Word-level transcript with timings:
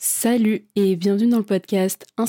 Salut 0.00 0.64
et 0.76 0.94
bienvenue 0.94 1.28
dans 1.28 1.38
le 1.38 1.42
podcast 1.42 2.06
Un. 2.18 2.26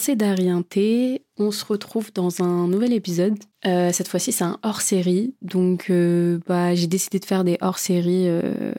On 1.38 1.52
se 1.52 1.66
retrouve 1.66 2.12
dans 2.12 2.42
un 2.42 2.68
nouvel 2.68 2.94
épisode. 2.94 3.38
Euh, 3.68 3.92
cette 3.94 4.08
fois-ci, 4.08 4.32
c'est 4.32 4.44
un 4.44 4.58
hors-série. 4.64 5.36
Donc, 5.44 5.92
euh, 5.92 6.40
bah, 6.48 6.74
j'ai 6.74 6.88
décidé 6.88 7.20
de 7.20 7.26
faire 7.26 7.44
des 7.44 7.60
hors-séries 7.62 8.28
euh, 8.28 8.74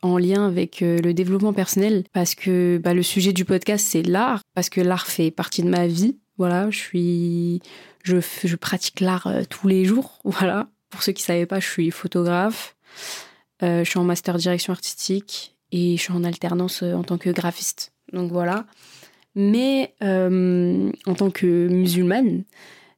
en 0.00 0.16
lien 0.16 0.46
avec 0.46 0.80
le 0.80 1.12
développement 1.12 1.52
personnel 1.52 2.04
parce 2.14 2.34
que 2.34 2.80
bah, 2.82 2.94
le 2.94 3.02
sujet 3.02 3.34
du 3.34 3.44
podcast, 3.44 3.86
c'est 3.86 4.02
l'art. 4.02 4.40
Parce 4.54 4.70
que 4.70 4.80
l'art 4.80 5.06
fait 5.06 5.30
partie 5.30 5.62
de 5.62 5.68
ma 5.68 5.86
vie. 5.86 6.16
Voilà, 6.38 6.70
je 6.70 6.78
suis. 6.78 7.60
Je, 8.02 8.16
je 8.44 8.56
pratique 8.56 9.00
l'art 9.00 9.28
tous 9.50 9.68
les 9.68 9.84
jours. 9.84 10.20
Voilà. 10.24 10.70
Pour 10.88 11.02
ceux 11.02 11.12
qui 11.12 11.22
ne 11.22 11.26
savaient 11.26 11.44
pas, 11.44 11.60
je 11.60 11.68
suis 11.68 11.90
photographe. 11.90 12.76
je 13.60 13.84
suis 13.84 13.98
en 13.98 14.04
master 14.04 14.38
direction 14.38 14.72
artistique 14.72 15.54
et 15.70 15.98
je 15.98 16.02
suis 16.02 16.12
en 16.14 16.24
alternance 16.24 16.82
en 16.82 17.02
tant 17.02 17.18
que 17.18 17.28
graphiste. 17.28 17.92
Donc 18.12 18.30
voilà. 18.30 18.66
Mais 19.36 19.94
euh, 20.02 20.90
en 21.04 21.14
tant 21.14 21.30
que 21.30 21.68
musulmane, 21.68 22.44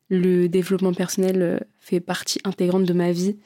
le 0.09 0.49
développement 0.49 0.95
personnel 0.95 1.43
euh, 1.43 1.59
fait 1.81 2.01
partie 2.01 2.39
intégrante 2.45 2.85
de 2.85 2.93
ma 2.93 3.11
vie 3.11 3.37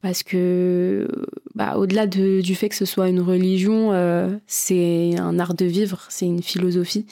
parce 0.00 0.22
que 0.22 1.06
bah, 1.54 1.76
au-delà 1.76 2.06
du 2.06 2.54
fait 2.54 2.70
que 2.70 2.74
ce 2.74 2.86
soit 2.86 3.10
une 3.10 3.20
religion, 3.20 3.92
euh, 3.92 4.30
c'est 4.46 5.14
un 5.18 5.38
art 5.38 5.52
de 5.52 5.66
vivre, 5.66 6.06
c'est 6.08 6.24
une 6.24 6.42
philosophie. 6.42 7.04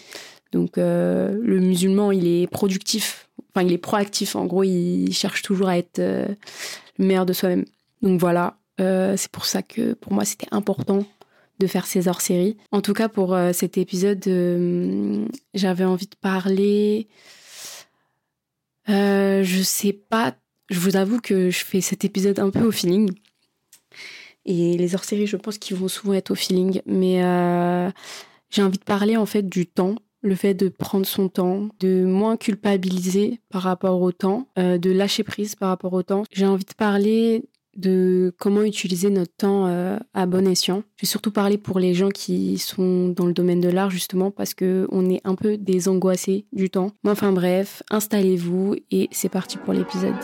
Donc 0.52 0.78
le 0.78 1.58
musulman, 1.58 2.10
il 2.10 2.26
est 2.26 2.46
productif, 2.46 3.28
enfin 3.50 3.66
il 3.66 3.74
est 3.74 3.76
proactif. 3.76 4.34
En 4.34 4.46
gros, 4.46 4.64
il 4.64 5.12
cherche 5.12 5.42
toujours 5.42 5.68
à 5.68 5.76
être 5.76 5.98
le 5.98 7.04
meilleur 7.04 7.26
de 7.26 7.34
soi-même. 7.34 7.66
Donc 8.00 8.18
voilà, 8.18 8.56
c'est 8.78 9.30
pour 9.30 9.44
ça 9.44 9.60
que 9.60 9.92
pour 9.92 10.14
moi 10.14 10.24
c'était 10.24 10.48
important 10.50 11.04
de 11.58 11.66
faire 11.66 11.86
ces 11.86 12.08
hors-séries. 12.08 12.56
En 12.72 12.80
tout 12.80 12.92
cas, 12.92 13.08
pour 13.08 13.34
euh, 13.34 13.52
cet 13.52 13.78
épisode, 13.78 14.26
euh, 14.26 15.26
j'avais 15.54 15.84
envie 15.84 16.06
de 16.06 16.16
parler. 16.20 17.08
Euh, 18.88 19.42
je 19.42 19.62
sais 19.62 19.92
pas, 19.92 20.34
je 20.70 20.78
vous 20.78 20.96
avoue 20.96 21.20
que 21.20 21.50
je 21.50 21.64
fais 21.64 21.80
cet 21.80 22.04
épisode 22.04 22.38
un 22.38 22.50
peu 22.50 22.62
au 22.62 22.72
feeling. 22.72 23.10
Et 24.44 24.78
les 24.78 24.94
hors-séries, 24.94 25.26
je 25.26 25.36
pense 25.36 25.58
qu'ils 25.58 25.76
vont 25.76 25.88
souvent 25.88 26.14
être 26.14 26.30
au 26.30 26.34
feeling. 26.34 26.80
Mais 26.86 27.20
j'ai 28.50 28.62
envie 28.62 28.78
de 28.78 28.84
parler 28.84 29.16
en 29.16 29.26
fait 29.26 29.46
du 29.46 29.66
temps 29.66 29.96
le 30.20 30.34
fait 30.34 30.54
de 30.54 30.68
prendre 30.68 31.06
son 31.06 31.28
temps, 31.28 31.68
de 31.78 32.04
moins 32.04 32.36
culpabiliser 32.36 33.40
par 33.50 33.62
rapport 33.62 34.00
au 34.00 34.10
temps, 34.10 34.48
de 34.56 34.90
lâcher 34.90 35.22
prise 35.22 35.54
par 35.54 35.68
rapport 35.68 35.92
au 35.92 36.02
temps. 36.02 36.24
J'ai 36.32 36.46
envie 36.46 36.64
de 36.64 36.74
parler 36.74 37.44
de 37.78 38.34
comment 38.38 38.62
utiliser 38.62 39.08
notre 39.08 39.32
temps 39.34 39.66
euh, 39.66 39.96
à 40.12 40.26
bon 40.26 40.46
escient. 40.46 40.82
Je 40.96 41.02
vais 41.02 41.08
surtout 41.08 41.30
parler 41.30 41.56
pour 41.56 41.78
les 41.78 41.94
gens 41.94 42.10
qui 42.10 42.58
sont 42.58 43.08
dans 43.08 43.24
le 43.24 43.32
domaine 43.32 43.60
de 43.60 43.68
l'art 43.68 43.90
justement 43.90 44.30
parce 44.30 44.52
que 44.52 44.86
on 44.90 45.08
est 45.08 45.20
un 45.24 45.34
peu 45.34 45.56
des 45.56 45.88
angoissés 45.88 46.44
du 46.52 46.68
temps. 46.68 46.90
Mais 47.04 47.10
enfin 47.10 47.32
bref, 47.32 47.82
installez-vous 47.90 48.76
et 48.90 49.08
c'est 49.12 49.28
parti 49.28 49.56
pour 49.58 49.72
l'épisode. 49.72 50.14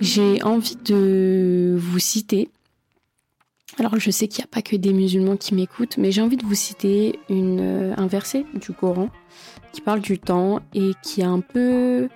J'ai 0.00 0.42
envie 0.42 0.76
de 0.76 1.76
vous 1.76 1.98
citer 1.98 2.48
alors 3.78 3.98
je 3.98 4.10
sais 4.10 4.28
qu'il 4.28 4.42
n'y 4.42 4.44
a 4.44 4.48
pas 4.48 4.62
que 4.62 4.76
des 4.76 4.92
musulmans 4.92 5.36
qui 5.36 5.54
m'écoutent, 5.54 5.96
mais 5.98 6.10
j'ai 6.10 6.20
envie 6.20 6.36
de 6.36 6.44
vous 6.44 6.54
citer 6.54 7.18
euh, 7.30 7.94
un 7.96 8.06
verset 8.06 8.44
du 8.54 8.72
Coran 8.72 9.08
qui 9.72 9.80
parle 9.80 10.00
du 10.00 10.18
temps 10.18 10.60
et 10.74 10.92
qui 11.02 11.22
a 11.22 11.28
un 11.28 11.40
peu 11.40 12.08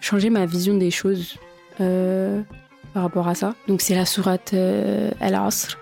changé 0.00 0.30
ma 0.30 0.46
vision 0.46 0.76
des 0.76 0.90
choses 0.90 1.36
euh, 1.80 2.42
par 2.94 3.02
rapport 3.02 3.28
à 3.28 3.34
ça. 3.34 3.54
Donc 3.66 3.80
c'est 3.80 3.94
la 3.94 4.06
sourate 4.06 4.52
euh, 4.54 5.10
Al-Asr, 5.20 5.78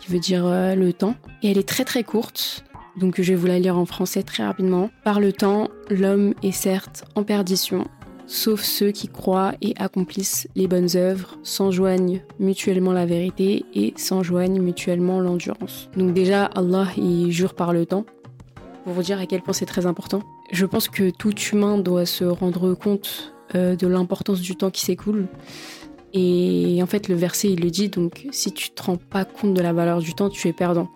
qui 0.00 0.10
veut 0.10 0.18
dire 0.18 0.44
le 0.44 0.92
temps. 0.92 1.14
Et 1.42 1.50
elle 1.50 1.58
est 1.58 1.68
très 1.68 1.84
très 1.84 2.02
courte, 2.02 2.64
donc 2.96 3.20
je 3.20 3.32
vais 3.32 3.36
vous 3.36 3.46
la 3.46 3.58
lire 3.58 3.78
en 3.78 3.86
français 3.86 4.22
très 4.22 4.44
rapidement. 4.44 4.90
Par 5.04 5.20
le 5.20 5.32
temps, 5.32 5.68
l'homme 5.90 6.34
est 6.42 6.52
certes 6.52 7.04
en 7.14 7.22
perdition, 7.22 7.86
sauf 8.26 8.62
ceux 8.62 8.90
qui 8.90 9.08
croient 9.08 9.54
et 9.62 9.74
accomplissent 9.76 10.48
les 10.54 10.66
bonnes 10.66 10.96
œuvres, 10.96 11.38
s'enjoignent 11.42 12.22
mutuellement 12.38 12.92
la 12.92 13.06
vérité 13.06 13.64
et 13.74 13.94
s'enjoignent 13.96 14.60
mutuellement 14.60 15.20
l'endurance. 15.20 15.88
Donc 15.96 16.12
déjà, 16.12 16.44
Allah, 16.44 16.88
il 16.96 17.30
jure 17.30 17.54
par 17.54 17.72
le 17.72 17.86
temps, 17.86 18.04
pour 18.84 18.92
vous 18.92 19.02
dire 19.02 19.18
à 19.18 19.26
quel 19.26 19.42
point 19.42 19.52
c'est 19.52 19.66
très 19.66 19.86
important. 19.86 20.22
Je 20.52 20.66
pense 20.66 20.88
que 20.88 21.10
tout 21.10 21.34
humain 21.52 21.78
doit 21.78 22.06
se 22.06 22.24
rendre 22.24 22.74
compte 22.74 23.32
euh, 23.54 23.76
de 23.76 23.86
l'importance 23.86 24.40
du 24.40 24.56
temps 24.56 24.70
qui 24.70 24.82
s'écoule. 24.82 25.26
Et 26.12 26.80
en 26.82 26.86
fait, 26.86 27.08
le 27.08 27.14
verset, 27.14 27.50
il 27.50 27.60
le 27.60 27.70
dit, 27.70 27.88
donc 27.88 28.26
si 28.30 28.52
tu 28.52 28.70
te 28.70 28.82
rends 28.82 28.96
pas 28.96 29.24
compte 29.24 29.54
de 29.54 29.60
la 29.60 29.72
valeur 29.72 29.98
du 29.98 30.14
temps, 30.14 30.30
tu 30.30 30.48
es 30.48 30.52
perdant. 30.52 30.88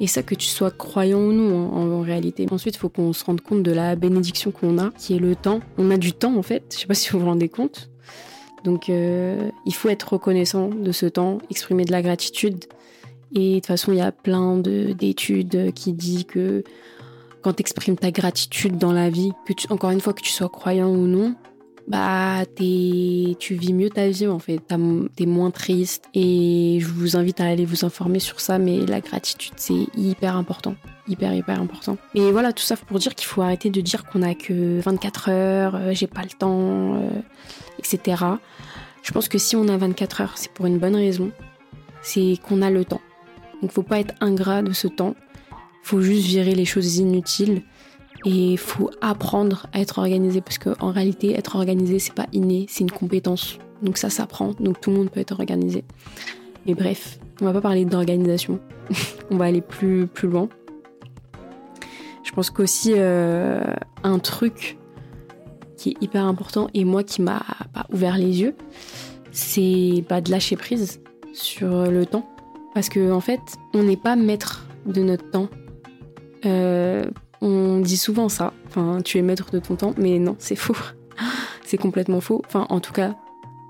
Et 0.00 0.06
ça, 0.06 0.22
que 0.22 0.34
tu 0.34 0.46
sois 0.46 0.70
croyant 0.70 1.20
ou 1.20 1.32
non, 1.32 1.72
en, 1.74 2.00
réalité. 2.00 2.46
Ensuite, 2.50 2.76
il 2.76 2.78
faut 2.78 2.88
qu'on 2.88 3.12
se 3.12 3.24
rende 3.24 3.40
compte 3.40 3.62
de 3.62 3.72
la 3.72 3.96
bénédiction 3.96 4.50
qu'on 4.50 4.78
a, 4.78 4.90
qui 4.90 5.14
est 5.14 5.18
le 5.18 5.36
temps. 5.36 5.60
On 5.76 5.90
a 5.90 5.96
du 5.96 6.12
temps, 6.12 6.36
en 6.36 6.42
fait. 6.42 6.72
Je 6.74 6.80
sais 6.80 6.86
pas 6.86 6.94
si 6.94 7.10
vous 7.10 7.20
vous 7.20 7.26
rendez 7.26 7.48
compte. 7.48 7.90
Donc, 8.64 8.88
euh, 8.88 9.50
il 9.66 9.74
faut 9.74 9.88
être 9.88 10.12
reconnaissant 10.14 10.68
de 10.68 10.92
ce 10.92 11.06
temps, 11.06 11.38
exprimer 11.50 11.84
de 11.84 11.92
la 11.92 12.02
gratitude. 12.02 12.64
Et 13.34 13.50
de 13.50 13.54
toute 13.56 13.66
façon, 13.66 13.92
il 13.92 13.98
y 13.98 14.02
a 14.02 14.12
plein 14.12 14.56
d'études 14.56 15.72
qui 15.74 15.92
disent 15.92 16.24
que 16.24 16.64
quand 17.42 17.52
tu 17.54 17.60
exprimes 17.60 17.96
ta 17.96 18.10
gratitude 18.10 18.78
dans 18.78 18.92
la 18.92 19.10
vie, 19.10 19.32
que 19.46 19.72
encore 19.72 19.90
une 19.90 20.00
fois, 20.00 20.12
que 20.12 20.22
tu 20.22 20.32
sois 20.32 20.48
croyant 20.48 20.88
ou 20.88 21.06
non, 21.06 21.34
bah 21.88 22.44
tu 22.54 23.54
vis 23.54 23.72
mieux 23.72 23.88
ta 23.88 24.08
vie 24.08 24.26
en 24.26 24.38
fait, 24.38 24.60
t'es 25.16 25.26
moins 25.26 25.50
triste 25.50 26.04
et 26.12 26.78
je 26.80 26.86
vous 26.86 27.16
invite 27.16 27.40
à 27.40 27.46
aller 27.46 27.64
vous 27.64 27.84
informer 27.84 28.18
sur 28.18 28.40
ça, 28.40 28.58
mais 28.58 28.84
la 28.84 29.00
gratitude 29.00 29.54
c'est 29.56 29.86
hyper 29.96 30.36
important, 30.36 30.74
hyper 31.08 31.32
hyper 31.34 31.60
important. 31.60 31.96
Et 32.14 32.30
voilà 32.30 32.52
tout 32.52 32.62
ça 32.62 32.76
pour 32.76 32.98
dire 32.98 33.14
qu'il 33.14 33.26
faut 33.26 33.40
arrêter 33.40 33.70
de 33.70 33.80
dire 33.80 34.04
qu'on 34.04 34.22
a 34.22 34.34
que 34.34 34.80
24 34.80 35.30
heures, 35.30 35.74
euh, 35.76 35.92
j'ai 35.94 36.06
pas 36.06 36.22
le 36.22 36.36
temps, 36.38 36.96
euh, 36.96 37.08
etc. 37.78 38.22
Je 39.02 39.12
pense 39.12 39.28
que 39.28 39.38
si 39.38 39.56
on 39.56 39.66
a 39.68 39.76
24 39.78 40.20
heures, 40.20 40.32
c'est 40.36 40.52
pour 40.52 40.66
une 40.66 40.78
bonne 40.78 40.96
raison, 40.96 41.30
c'est 42.02 42.34
qu'on 42.46 42.60
a 42.60 42.68
le 42.70 42.84
temps. 42.84 43.00
Donc 43.62 43.72
faut 43.72 43.82
pas 43.82 43.98
être 43.98 44.14
ingrat 44.20 44.60
de 44.60 44.72
ce 44.72 44.88
temps, 44.88 45.14
faut 45.82 46.02
juste 46.02 46.26
virer 46.26 46.54
les 46.54 46.66
choses 46.66 46.98
inutiles 46.98 47.62
et 48.24 48.52
il 48.52 48.58
faut 48.58 48.90
apprendre 49.00 49.66
à 49.72 49.80
être 49.80 49.98
organisé 49.98 50.40
parce 50.40 50.58
qu'en 50.58 50.90
réalité, 50.90 51.38
être 51.38 51.56
organisé, 51.56 51.98
c'est 51.98 52.14
pas 52.14 52.26
inné, 52.32 52.66
c'est 52.68 52.80
une 52.80 52.90
compétence. 52.90 53.58
Donc 53.82 53.96
ça 53.96 54.10
s'apprend, 54.10 54.54
donc 54.58 54.80
tout 54.80 54.90
le 54.90 54.96
monde 54.96 55.10
peut 55.10 55.20
être 55.20 55.38
organisé. 55.38 55.84
Mais 56.66 56.74
bref, 56.74 57.18
on 57.40 57.44
va 57.44 57.52
pas 57.52 57.60
parler 57.60 57.84
d'organisation. 57.84 58.58
on 59.30 59.36
va 59.36 59.46
aller 59.46 59.60
plus, 59.60 60.06
plus 60.06 60.28
loin. 60.28 60.48
Je 62.24 62.32
pense 62.32 62.50
qu'aussi 62.50 62.92
euh, 62.96 63.62
un 64.02 64.18
truc 64.18 64.76
qui 65.76 65.90
est 65.90 66.02
hyper 66.02 66.24
important 66.24 66.68
et 66.74 66.84
moi 66.84 67.04
qui 67.04 67.22
m'a 67.22 67.42
pas 67.72 67.86
ouvert 67.92 68.18
les 68.18 68.40
yeux, 68.40 68.54
c'est 69.30 70.04
pas 70.08 70.20
de 70.20 70.30
lâcher 70.30 70.56
prise 70.56 71.00
sur 71.32 71.90
le 71.90 72.04
temps. 72.04 72.28
Parce 72.74 72.88
qu'en 72.88 73.12
en 73.12 73.20
fait, 73.20 73.40
on 73.74 73.82
n'est 73.84 73.96
pas 73.96 74.16
maître 74.16 74.66
de 74.86 75.02
notre 75.02 75.30
temps. 75.30 75.48
Euh, 76.44 77.04
on 77.40 77.80
dit 77.80 77.96
souvent 77.96 78.28
ça, 78.28 78.52
enfin, 78.66 79.00
tu 79.04 79.18
es 79.18 79.22
maître 79.22 79.50
de 79.52 79.58
ton 79.58 79.76
temps, 79.76 79.94
mais 79.96 80.18
non, 80.18 80.36
c'est 80.38 80.56
faux. 80.56 80.76
c'est 81.64 81.78
complètement 81.78 82.20
faux. 82.20 82.42
Enfin, 82.46 82.66
en 82.70 82.80
tout 82.80 82.92
cas, 82.92 83.14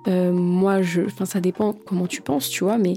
euh, 0.07 0.33
moi, 0.33 0.83
je, 0.83 1.03
enfin, 1.03 1.25
ça 1.25 1.41
dépend 1.41 1.75
comment 1.87 2.07
tu 2.07 2.23
penses, 2.23 2.49
tu 2.49 2.65
vois, 2.65 2.79
mais 2.79 2.95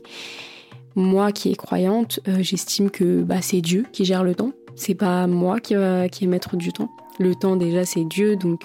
moi 0.95 1.31
qui 1.31 1.51
est 1.51 1.55
croyante, 1.55 2.19
euh, 2.27 2.37
j'estime 2.41 2.89
que 2.89 3.21
bah, 3.21 3.41
c'est 3.41 3.61
Dieu 3.61 3.85
qui 3.91 4.05
gère 4.05 4.23
le 4.23 4.35
temps. 4.35 4.51
C'est 4.75 4.95
pas 4.95 5.27
moi 5.27 5.59
qui, 5.59 5.75
qui 6.11 6.23
est 6.23 6.27
maître 6.27 6.55
du 6.55 6.71
temps. 6.71 6.89
Le 7.19 7.35
temps, 7.35 7.55
déjà, 7.55 7.85
c'est 7.85 8.05
Dieu, 8.05 8.35
donc 8.35 8.63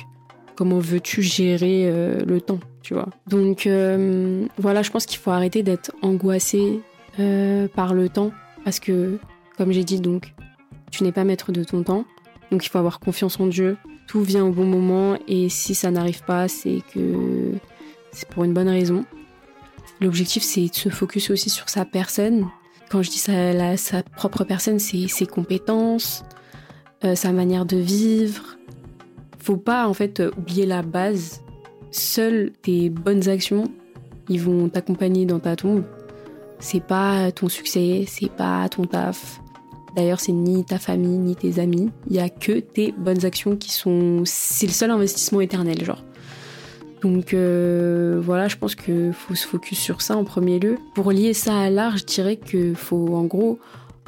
comment 0.55 0.79
veux-tu 0.79 1.23
gérer 1.23 1.83
euh, 1.87 2.25
le 2.25 2.41
temps, 2.41 2.61
tu 2.83 2.95
vois? 2.95 3.09
Donc 3.27 3.69
voilà, 4.59 4.83
je 4.83 4.91
pense 4.91 5.07
qu'il 5.07 5.19
faut 5.19 5.33
arrêter 5.33 5.63
d'être 5.63 5.93
angoissé 6.03 6.81
par 7.75 7.95
le 7.95 8.09
temps, 8.09 8.31
parce 8.65 8.79
que, 8.79 9.19
comme 9.57 9.73
j'ai 9.73 9.85
dit, 9.85 10.01
donc 10.01 10.33
tu 10.91 11.05
n'es 11.05 11.13
pas 11.13 11.25
maître 11.25 11.53
de 11.53 11.65
ton 11.65 11.83
temps. 11.83 12.05
Donc 12.51 12.65
il 12.65 12.69
faut 12.69 12.79
avoir 12.79 13.01
confiance 13.01 13.39
en 13.41 13.47
Dieu. 13.47 13.77
Tout 14.07 14.23
vient 14.23 14.45
au 14.45 14.53
bon 14.53 14.65
moment 14.65 15.17
et 15.27 15.49
si 15.49 15.75
ça 15.75 15.91
n'arrive 15.91 16.23
pas, 16.25 16.49
c'est 16.49 16.83
que 16.95 17.53
c'est 18.13 18.29
pour 18.29 18.45
une 18.45 18.53
bonne 18.53 18.69
raison. 18.69 19.05
L'objectif, 20.01 20.43
c'est 20.43 20.67
de 20.67 20.75
se 20.75 20.89
focus 20.89 21.31
aussi 21.31 21.51
sur 21.51 21.69
sa 21.69 21.85
personne. 21.85 22.49
Quand 22.91 23.03
je 23.03 23.11
dis 23.11 23.19
sa, 23.19 24.03
propre 24.17 24.45
personne, 24.45 24.79
c'est 24.79 25.09
ses 25.09 25.27
compétences, 25.27 26.25
euh, 27.05 27.15
sa 27.15 27.33
manière 27.33 27.67
de 27.67 27.77
vivre. 27.77 28.57
Faut 29.39 29.57
pas 29.57 29.89
en 29.89 29.95
fait 29.95 30.23
oublier 30.37 30.67
la 30.67 30.83
base. 30.83 31.41
Seules 31.91 32.53
tes 32.63 32.91
bonnes 32.91 33.29
actions, 33.29 33.65
ils 34.29 34.41
vont 34.41 34.69
t'accompagner 34.69 35.25
dans 35.25 35.41
ta 35.41 35.57
tombe. 35.57 35.85
C'est 36.59 36.83
pas 36.83 37.33
ton 37.33 37.49
succès, 37.49 38.05
c'est 38.07 38.31
pas 38.31 38.69
ton 38.69 38.85
taf, 38.85 39.41
D'ailleurs, 39.97 40.21
c'est 40.21 40.33
ni 40.33 40.63
ta 40.63 40.79
famille, 40.79 41.17
ni 41.17 41.35
tes 41.35 41.59
amis. 41.59 41.91
Il 42.09 42.17
y 42.17 42.19
a 42.21 42.29
que 42.29 42.61
tes 42.61 42.93
bonnes 42.93 43.25
actions 43.25 43.57
qui 43.57 43.73
sont. 43.73 44.23
C'est 44.27 44.67
le 44.67 44.73
seul 44.73 44.91
investissement 44.91 45.41
éternel, 45.41 45.83
genre. 45.83 46.05
Donc 47.03 47.35
euh, 47.35 48.21
voilà, 48.23 48.49
je 48.49 48.57
pense 48.57 48.75
qu'il 48.75 49.13
faut 49.13 49.35
se 49.35 49.47
focus 49.47 49.79
sur 49.79 50.03
ça 50.03 50.17
en 50.17 50.25
premier 50.25 50.59
lieu. 50.59 50.77
Pour 50.95 51.13
lier 51.13 51.35
ça 51.35 51.59
à 51.59 51.71
l'art, 51.71 51.97
je 51.97 52.05
dirais 52.05 52.37
qu'il 52.37 52.75
faut 52.75 53.15
en 53.15 53.25
gros 53.25 53.59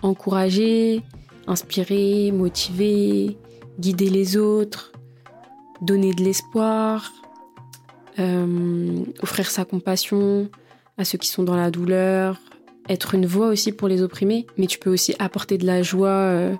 encourager, 0.02 1.02
inspirer, 1.46 2.32
motiver, 2.32 3.36
guider 3.78 4.10
les 4.10 4.36
autres, 4.36 4.92
donner 5.80 6.12
de 6.12 6.22
l'espoir, 6.22 7.12
euh, 8.18 9.04
offrir 9.22 9.50
sa 9.50 9.64
compassion 9.64 10.48
à 10.96 11.04
ceux 11.04 11.18
qui 11.18 11.28
sont 11.28 11.44
dans 11.44 11.56
la 11.56 11.70
douleur, 11.70 12.40
être 12.88 13.14
une 13.14 13.26
voix 13.26 13.48
aussi 13.48 13.72
pour 13.72 13.88
les 13.88 14.02
opprimés, 14.02 14.46
mais 14.56 14.66
tu 14.66 14.78
peux 14.78 14.90
aussi 14.90 15.14
apporter 15.18 15.58
de 15.58 15.66
la 15.66 15.82
joie 15.82 16.08
euh, 16.08 16.54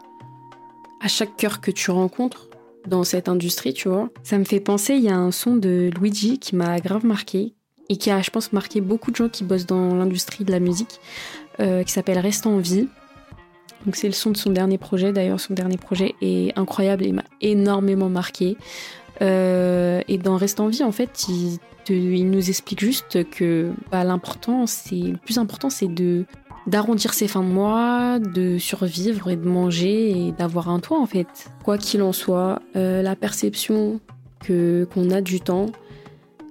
à 1.01 1.09
chaque 1.09 1.37
cœur 1.37 1.61
que 1.61 1.71
tu 1.71 1.91
rencontres 1.91 2.49
dans 2.87 3.05
cette 3.05 3.29
industrie, 3.29 3.75
tu 3.75 3.89
vois. 3.89 4.11
Ça 4.23 4.39
me 4.39 4.45
fait 4.45 4.61
penser, 4.61 4.95
il 4.95 5.03
y 5.03 5.09
a 5.09 5.17
un 5.17 5.31
son 5.31 5.57
de 5.57 5.91
Luigi 5.99 6.39
qui 6.39 6.57
m'a 6.57 6.81
grave 6.81 7.05
marqué 7.05 7.55
et 7.89 7.97
qui 7.97 8.11
a, 8.11 8.21
je 8.21 8.31
pense, 8.31 8.53
marqué 8.53 8.81
beaucoup 8.81 9.11
de 9.11 9.17
gens 9.17 9.29
qui 9.29 9.45
bossent 9.45 9.67
dans 9.67 9.95
l'industrie 9.95 10.45
de 10.45 10.53
la 10.53 10.61
musique, 10.61 11.01
euh, 11.61 11.83
qui 11.83 11.93
s'appelle 11.93 12.19
Reste 12.19 12.47
en 12.47 12.59
vie. 12.59 12.89
Donc 13.87 13.97
c'est 13.97 14.09
le 14.09 14.13
son 14.13 14.31
de 14.31 14.37
son 14.37 14.51
dernier 14.51 14.77
projet, 14.77 15.13
d'ailleurs 15.13 15.41
son 15.41 15.55
dernier 15.55 15.77
projet 15.77 16.15
est 16.21 16.57
incroyable 16.59 17.07
et 17.07 17.13
m'a 17.13 17.25
énormément 17.41 18.09
marqué. 18.09 18.57
Euh, 19.21 20.03
et 20.09 20.19
dans 20.19 20.37
Reste 20.37 20.61
en 20.61 20.69
vie, 20.69 20.85
en 20.85 20.93
fait, 20.93 21.27
il, 21.29 21.59
il 21.89 22.31
nous 22.31 22.49
explique 22.49 22.81
juste 22.81 23.29
que 23.31 23.73
bah, 23.91 24.05
l'important, 24.05 24.67
c'est 24.67 24.97
le 24.97 25.17
plus 25.17 25.39
important, 25.39 25.71
c'est 25.71 25.89
de 25.89 26.25
d'arrondir 26.67 27.15
ses 27.15 27.29
fins 27.29 27.43
de 27.43 27.49
mois, 27.49 28.19
de 28.19 28.59
survivre 28.59 29.31
et 29.31 29.37
de 29.37 29.49
manger 29.49 30.11
et 30.11 30.33
d'avoir 30.33 30.69
un 30.69 30.81
toit 30.81 31.01
en 31.01 31.07
fait. 31.07 31.51
Quoi 31.65 31.79
qu'il 31.79 32.03
en 32.03 32.13
soit, 32.13 32.61
euh, 32.77 33.01
la 33.01 33.17
perception 33.17 34.01
que 34.41 34.87
qu'on 34.93 35.11
a 35.11 35.23
du 35.23 35.41
temps, 35.41 35.67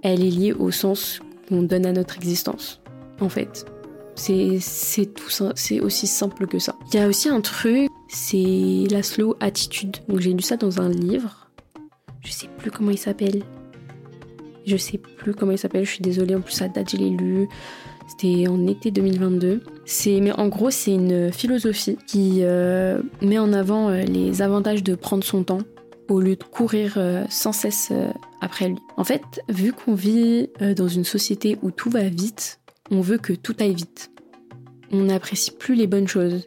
elle 0.02 0.24
est 0.24 0.30
liée 0.30 0.54
au 0.54 0.72
sens 0.72 1.20
qu'on 1.48 1.62
donne 1.62 1.86
à 1.86 1.92
notre 1.92 2.16
existence. 2.18 2.82
En 3.22 3.30
fait, 3.30 3.66
c'est 4.16 4.58
c'est 4.60 5.06
tout 5.06 5.30
c'est 5.56 5.80
aussi 5.80 6.08
simple 6.08 6.48
que 6.48 6.60
ça. 6.60 6.76
Il 6.92 7.00
y 7.00 7.04
a 7.04 7.08
aussi 7.08 7.30
un 7.30 7.42
truc, 7.42 7.90
c'est 8.08 8.88
la 8.90 9.04
slow 9.04 9.36
attitude. 9.40 9.98
Donc 10.08 10.20
j'ai 10.20 10.34
lu 10.34 10.42
ça 10.42 10.58
dans 10.58 10.82
un 10.82 10.90
livre. 10.90 11.47
Je 12.24 12.32
sais 12.32 12.48
plus 12.58 12.72
comment 12.72 12.92
il 12.92 12.98
s'appelle. 12.98 13.44
Je 14.66 14.76
sais 14.76 14.98
plus 14.98 15.34
comment 15.34 15.54
il 15.54 15.58
s'appelle, 15.58 15.86
je 15.86 15.92
suis 15.92 16.02
désolée, 16.02 16.36
en 16.36 16.42
plus 16.42 16.54
ça 16.54 16.68
date, 16.68 16.92
je 16.92 16.98
l'ai 16.98 17.10
lu. 17.10 17.48
C'était 18.08 18.48
en 18.48 18.68
été 18.68 18.90
2022. 18.92 19.62
C'est, 19.86 20.20
mais 20.22 20.32
en 20.32 20.48
gros, 20.48 20.72
c'est 20.72 20.94
une 20.94 21.32
philosophie 21.32 21.98
qui 22.08 22.40
euh, 22.42 23.02
met 23.22 23.38
en 23.38 23.52
avant 23.54 23.90
euh, 23.90 24.04
les 24.04 24.42
avantages 24.42 24.84
de 24.84 24.96
prendre 24.96 25.24
son 25.24 25.44
temps 25.44 25.62
au 26.10 26.22
lieu 26.22 26.38
de 26.38 26.44
courir 26.44 26.94
euh, 26.98 27.26
sans 27.30 27.52
cesse 27.52 27.92
après 28.40 28.70
lui. 28.70 28.78
En 28.96 29.04
fait, 29.04 29.42
vu 29.50 29.74
qu'on 29.74 29.94
vit 29.94 30.50
dans 30.76 30.88
une 30.88 31.04
société 31.04 31.58
où 31.62 31.72
tout 31.72 31.90
va 31.90 32.04
vite, 32.04 32.60
on 32.92 33.02
veut 33.02 33.18
que 33.18 33.34
tout 33.34 33.56
aille 33.60 33.74
vite. 33.74 34.10
On 34.92 35.04
n'apprécie 35.04 35.52
plus 35.52 35.76
les 35.76 35.88
bonnes 35.88 36.08
choses. 36.08 36.46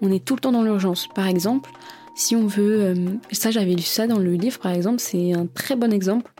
On 0.00 0.10
est 0.10 0.24
tout 0.24 0.34
le 0.34 0.40
temps 0.40 0.52
dans 0.52 0.62
l'urgence. 0.62 1.06
Par 1.14 1.26
exemple, 1.26 1.70
si 2.14 2.36
on 2.36 2.46
veut, 2.46 2.94
ça 3.32 3.50
j'avais 3.50 3.74
lu 3.74 3.82
ça 3.82 4.06
dans 4.06 4.18
le 4.18 4.32
livre 4.34 4.58
par 4.58 4.72
exemple, 4.72 5.00
c'est 5.00 5.32
un 5.32 5.46
très 5.46 5.76
bon 5.76 5.92
exemple 5.92 6.30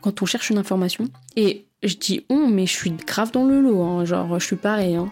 quand 0.00 0.22
on 0.22 0.26
cherche 0.26 0.50
une 0.50 0.58
information. 0.58 1.08
Et 1.36 1.66
je 1.82 1.96
dis 1.96 2.24
on, 2.28 2.48
mais 2.48 2.66
je 2.66 2.72
suis 2.72 2.90
grave 2.90 3.32
dans 3.32 3.44
le 3.44 3.60
lot, 3.60 3.82
hein, 3.82 4.04
genre 4.04 4.38
je 4.38 4.44
suis 4.44 4.56
pareil. 4.56 4.96
Hein. 4.96 5.10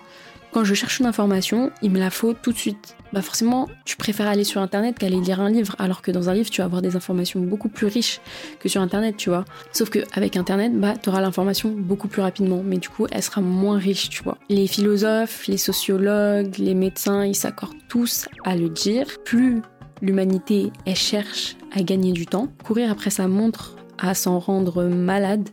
Quand 0.53 0.65
je 0.65 0.73
cherche 0.73 0.99
une 0.99 1.07
information, 1.07 1.71
il 1.83 1.91
me 1.91 1.99
la 1.99 2.11
faut 2.11 2.33
tout 2.33 2.53
de 2.53 2.59
suite. 2.59 2.97
Bah 3.13 3.21
forcément, 3.23 3.69
tu 3.85 3.97
préfères 3.97 4.27
aller 4.27 4.45
sur 4.45 4.61
internet 4.63 4.99
qu'aller 4.99 5.21
lire 5.21 5.41
un 5.41 5.51
livre, 5.51 5.77
alors 5.79 6.03
que 6.03 6.11
dans 6.11 6.31
un 6.31 6.35
livre, 6.35 6.49
tu 6.49 6.61
vas 6.61 6.67
avoir 6.67 6.81
des 6.81 6.97
informations 6.97 7.41
beaucoup 7.41 7.69
plus 7.69 7.87
riches 7.87 8.21
que 8.59 8.69
sur 8.69 8.81
internet, 8.81 9.17
tu 9.17 9.29
vois. 9.29 9.45
Sauf 9.73 9.91
qu'avec 9.91 10.37
internet, 10.37 10.73
bah 10.75 10.95
tu 11.01 11.11
auras 11.11 11.21
l'information 11.21 11.71
beaucoup 11.71 12.09
plus 12.09 12.23
rapidement, 12.23 12.63
mais 12.65 12.79
du 12.79 12.89
coup, 12.89 13.07
elle 13.11 13.23
sera 13.23 13.41
moins 13.41 13.79
riche, 13.79 14.09
tu 14.09 14.23
vois. 14.23 14.39
Les 14.49 14.67
philosophes, 14.67 15.47
les 15.49 15.59
sociologues, 15.59 16.57
les 16.59 16.75
médecins, 16.75 17.25
ils 17.25 17.35
s'accordent 17.35 17.77
tous 17.89 18.27
à 18.45 18.57
le 18.57 18.69
dire. 18.71 19.07
Plus 19.25 19.63
l'humanité, 20.01 20.73
elle 20.87 20.97
cherche 20.97 21.57
à 21.73 21.83
gagner 21.83 22.13
du 22.13 22.27
temps, 22.27 22.49
courir 22.65 22.91
après 22.91 23.11
sa 23.11 23.29
montre 23.29 23.77
à 23.99 24.15
s'en 24.15 24.39
rendre 24.39 24.85
malade, 24.85 25.49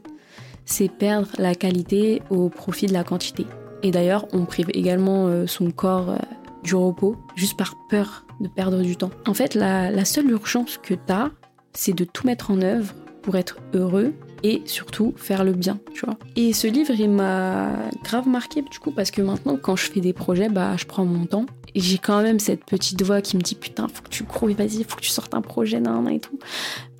c'est 0.65 0.89
perdre 0.89 1.29
la 1.37 1.55
qualité 1.55 2.21
au 2.29 2.49
profit 2.49 2.87
de 2.87 2.93
la 2.93 3.03
quantité. 3.03 3.45
Et 3.83 3.91
d'ailleurs, 3.91 4.27
on 4.33 4.45
prive 4.45 4.69
également 4.73 5.27
euh, 5.27 5.47
son 5.47 5.71
corps 5.71 6.09
euh, 6.09 6.17
du 6.63 6.75
repos 6.75 7.15
juste 7.35 7.57
par 7.57 7.75
peur 7.89 8.25
de 8.39 8.47
perdre 8.47 8.81
du 8.81 8.95
temps. 8.95 9.11
En 9.27 9.33
fait, 9.33 9.53
la, 9.55 10.05
seule 10.05 10.29
urgence 10.29 10.77
que 10.77 10.93
tu 10.93 11.13
as, 11.13 11.31
c'est 11.73 11.93
de 11.93 12.03
tout 12.03 12.25
mettre 12.25 12.51
en 12.51 12.61
œuvre 12.61 12.93
pour 13.21 13.37
être 13.37 13.57
heureux 13.73 14.13
et 14.43 14.61
surtout 14.65 15.13
faire 15.15 15.43
le 15.43 15.53
bien, 15.53 15.79
tu 15.93 16.05
vois. 16.05 16.17
Et 16.35 16.53
ce 16.53 16.67
livre, 16.67 16.93
il 16.97 17.09
m'a 17.09 17.71
grave 18.03 18.27
marqué 18.27 18.61
du 18.61 18.79
coup 18.79 18.91
parce 18.91 19.11
que 19.11 19.21
maintenant, 19.21 19.57
quand 19.61 19.75
je 19.75 19.89
fais 19.91 20.01
des 20.01 20.13
projets, 20.13 20.49
bah, 20.49 20.75
je 20.77 20.85
prends 20.85 21.05
mon 21.05 21.25
temps. 21.25 21.45
Et 21.73 21.81
j'ai 21.81 21.97
quand 21.97 22.21
même 22.21 22.39
cette 22.39 22.63
petite 22.63 23.01
voix 23.01 23.21
qui 23.21 23.35
me 23.35 23.41
dit 23.41 23.55
putain, 23.55 23.87
faut 23.87 24.01
que 24.01 24.09
tu 24.09 24.23
cours, 24.23 24.49
vas-y, 24.49 24.83
faut 24.83 24.95
que 24.95 25.01
tu 25.01 25.09
sortes 25.09 25.33
un 25.33 25.41
projet, 25.41 25.79
nan, 25.79 26.07
et 26.07 26.19
tout. 26.19 26.39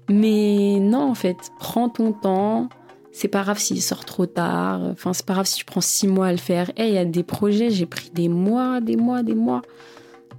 Mais 0.10 0.80
non, 0.80 1.10
en 1.10 1.16
fait, 1.16 1.38
prends 1.60 1.90
ton 1.90 2.12
temps. 2.12 2.70
C'est 3.12 3.30
pas 3.30 3.44
grave 3.44 3.58
s'il 3.58 3.82
sort 3.82 4.04
trop 4.04 4.26
tard. 4.26 4.82
Enfin, 4.92 5.14
c'est 5.14 5.26
pas 5.26 5.34
grave 5.34 5.46
si 5.46 5.56
tu 5.56 5.64
prends 5.64 5.80
six 5.80 6.08
mois 6.08 6.28
à 6.28 6.32
le 6.32 6.38
faire. 6.38 6.70
Eh, 6.76 6.88
il 6.90 6.94
y 6.94 6.98
a 6.98 7.06
des 7.06 7.24
projets, 7.24 7.70
j'ai 7.70 7.86
pris 7.86 8.12
des 8.14 8.28
mois, 8.28 8.82
des 8.82 8.98
mois, 8.98 9.24
des 9.24 9.36
mois. 9.36 9.62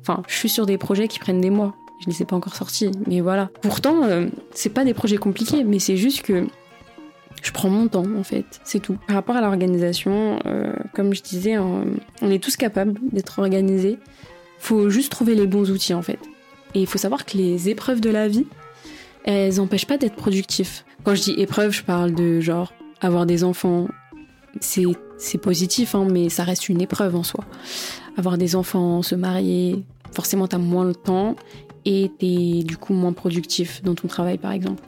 Enfin, 0.03 0.23
je 0.29 0.35
suis 0.35 0.51
sur 0.51 0.67
des 0.67 0.77
projets 0.77 1.09
qui 1.09 1.19
prennent 1.19 1.41
des 1.41 1.51
mois. 1.51 1.75
Je 2.01 2.11
ne 2.11 2.13
les 2.13 2.23
ai 2.23 2.25
pas 2.27 2.37
encore 2.37 2.55
sortis, 2.55 2.91
mais 3.07 3.23
voilà. 3.23 3.49
Pourtant, 3.63 4.05
euh, 4.05 4.29
c'est 4.53 4.69
pas 4.69 4.85
des 4.85 4.93
projets 4.93 5.17
compliqués, 5.17 5.65
mais 5.65 5.79
c'est 5.79 5.97
juste 5.97 6.21
que 6.23 6.47
je 7.43 7.53
prends 7.53 7.71
mon 7.71 7.89
temps 7.89 8.07
en 8.19 8.23
fait, 8.23 8.61
c'est 8.65 8.81
tout. 8.81 8.97
Par 9.07 9.17
rapport 9.17 9.37
à 9.37 9.41
l'organisation, 9.41 10.39
euh, 10.47 10.73
comme 10.95 11.15
je 11.15 11.23
disais, 11.23 11.59
on 11.59 12.31
est 12.31 12.43
tous 12.43 12.57
capables 12.57 12.99
d'être 13.13 13.39
organisés. 13.39 13.99
Faut 14.59 14.91
juste 14.91 15.13
trouver 15.13 15.35
les 15.35 15.47
bons 15.47 15.71
outils 15.71 15.95
en 15.95 16.03
fait. 16.03 16.19
Et 16.75 16.81
il 16.81 16.87
faut 16.87 16.99
savoir 16.99 17.25
que 17.25 17.37
les 17.37 17.69
épreuves 17.69 18.01
de 18.01 18.11
la 18.11 18.29
vie, 18.29 18.47
elles 19.25 19.57
n'empêchent 19.57 19.87
pas 19.87 19.99
d'être 19.99 20.17
productif. 20.17 20.85
Quand 21.05 21.15
je 21.15 21.23
dis 21.23 21.35
épreuve, 21.39 21.73
je 21.73 21.83
parle 21.83 22.15
de 22.15 22.41
genre 22.41 22.73
avoir 23.01 23.27
des 23.27 23.45
enfants. 23.45 23.89
C'est 24.61 25.39
positif, 25.39 25.95
hein, 25.95 26.07
mais 26.11 26.29
ça 26.29 26.45
reste 26.45 26.69
une 26.69 26.81
épreuve 26.81 27.15
en 27.17 27.23
soi. 27.23 27.45
Avoir 28.17 28.39
des 28.39 28.57
enfants, 28.57 29.03
se 29.03 29.15
marier, 29.15 29.85
forcément 30.13 30.49
t'as 30.49 30.59
moins 30.59 30.85
le 30.85 30.95
temps 30.95 31.37
et 31.85 32.11
t'es 32.19 32.63
du 32.65 32.77
coup 32.77 32.95
moins 32.95 33.13
productif 33.13 33.83
dans 33.83 33.95
ton 33.95 34.09
travail 34.09 34.39
par 34.39 34.53
exemple. 34.53 34.83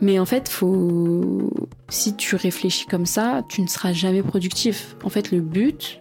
Mais 0.00 0.18
en 0.18 0.24
fait, 0.24 0.48
faut 0.48 1.50
si 1.88 2.14
tu 2.14 2.36
réfléchis 2.36 2.86
comme 2.86 3.06
ça, 3.06 3.42
tu 3.48 3.62
ne 3.62 3.66
seras 3.66 3.92
jamais 3.92 4.22
productif. 4.22 4.96
En 5.02 5.08
fait, 5.08 5.32
le 5.32 5.40
but, 5.40 6.00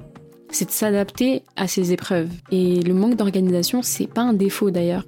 c'est 0.50 0.66
de 0.66 0.72
s'adapter 0.72 1.44
à 1.56 1.68
ces 1.68 1.94
épreuves. 1.94 2.30
Et 2.52 2.82
le 2.82 2.94
manque 2.94 3.16
d'organisation, 3.16 3.82
c'est 3.82 4.08
pas 4.08 4.22
un 4.22 4.34
défaut 4.34 4.70
d'ailleurs. 4.72 5.06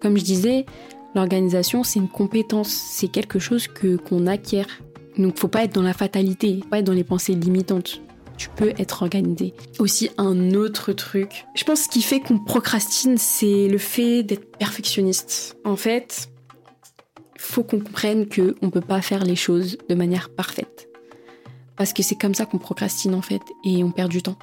Comme 0.00 0.16
je 0.16 0.24
disais, 0.24 0.66
L'organisation, 1.14 1.82
c'est 1.82 1.98
une 1.98 2.08
compétence, 2.08 2.68
c'est 2.68 3.08
quelque 3.08 3.38
chose 3.38 3.68
que 3.68 3.96
qu'on 3.96 4.26
acquiert. 4.26 4.66
Donc, 5.18 5.38
faut 5.38 5.48
pas 5.48 5.64
être 5.64 5.74
dans 5.74 5.82
la 5.82 5.92
fatalité, 5.92 6.60
pas 6.70 6.78
être 6.78 6.86
dans 6.86 6.92
les 6.92 7.04
pensées 7.04 7.34
limitantes. 7.34 8.00
Tu 8.38 8.48
peux 8.48 8.72
être 8.78 9.02
organisé. 9.02 9.52
Aussi, 9.78 10.10
un 10.16 10.52
autre 10.52 10.92
truc. 10.94 11.44
Je 11.54 11.64
pense 11.64 11.82
ce 11.82 11.88
qui 11.88 12.00
fait 12.00 12.20
qu'on 12.20 12.38
procrastine, 12.38 13.18
c'est 13.18 13.68
le 13.68 13.76
fait 13.76 14.22
d'être 14.22 14.56
perfectionniste. 14.56 15.58
En 15.64 15.76
fait, 15.76 16.30
faut 17.42 17.64
qu'on 17.64 17.80
comprenne 17.80 18.26
que 18.28 18.56
on 18.62 18.70
peut 18.70 18.80
pas 18.80 19.02
faire 19.02 19.24
les 19.24 19.36
choses 19.36 19.76
de 19.88 19.94
manière 19.94 20.30
parfaite. 20.30 20.88
Parce 21.76 21.92
que 21.92 22.02
c'est 22.02 22.14
comme 22.14 22.34
ça 22.34 22.46
qu'on 22.46 22.58
procrastine 22.58 23.14
en 23.14 23.22
fait 23.22 23.42
et 23.64 23.82
on 23.82 23.90
perd 23.90 24.10
du 24.10 24.22
temps. 24.22 24.36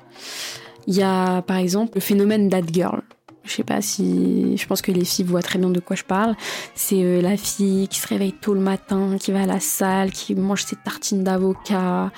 Il 0.88 0.96
y 0.96 1.02
a 1.02 1.42
par 1.44 1.58
exemple 1.58 1.94
le 1.96 2.02
phénomène 2.02 2.50
that 2.50 2.68
girl. 2.72 3.02
Je 3.46 3.54
sais 3.54 3.64
pas 3.64 3.82
si. 3.82 4.58
Je 4.58 4.68
pense 4.68 4.82
que 4.82 4.92
les 4.92 5.06
filles 5.06 5.26
voient 5.26 5.42
très 5.42 5.58
bien 5.58 5.70
de 5.70 5.80
quoi 5.80 5.96
je 5.96 6.04
parle. 6.04 6.36
C'est 6.76 7.04
euh, 7.04 7.22
la 7.22 7.38
fille 7.38 7.88
qui 7.88 8.00
se 8.00 8.08
réveille 8.08 8.34
tôt 8.34 8.54
le 8.54 8.60
matin, 8.60 9.18
qui 9.20 9.32
va 9.32 9.44
à 9.44 9.46
la 9.46 9.60
salle, 9.60 10.12
qui 10.12 10.36
mange 10.36 10.64
ses 10.66 10.76
tartines 10.76 11.24
d'avocat. 11.24 12.12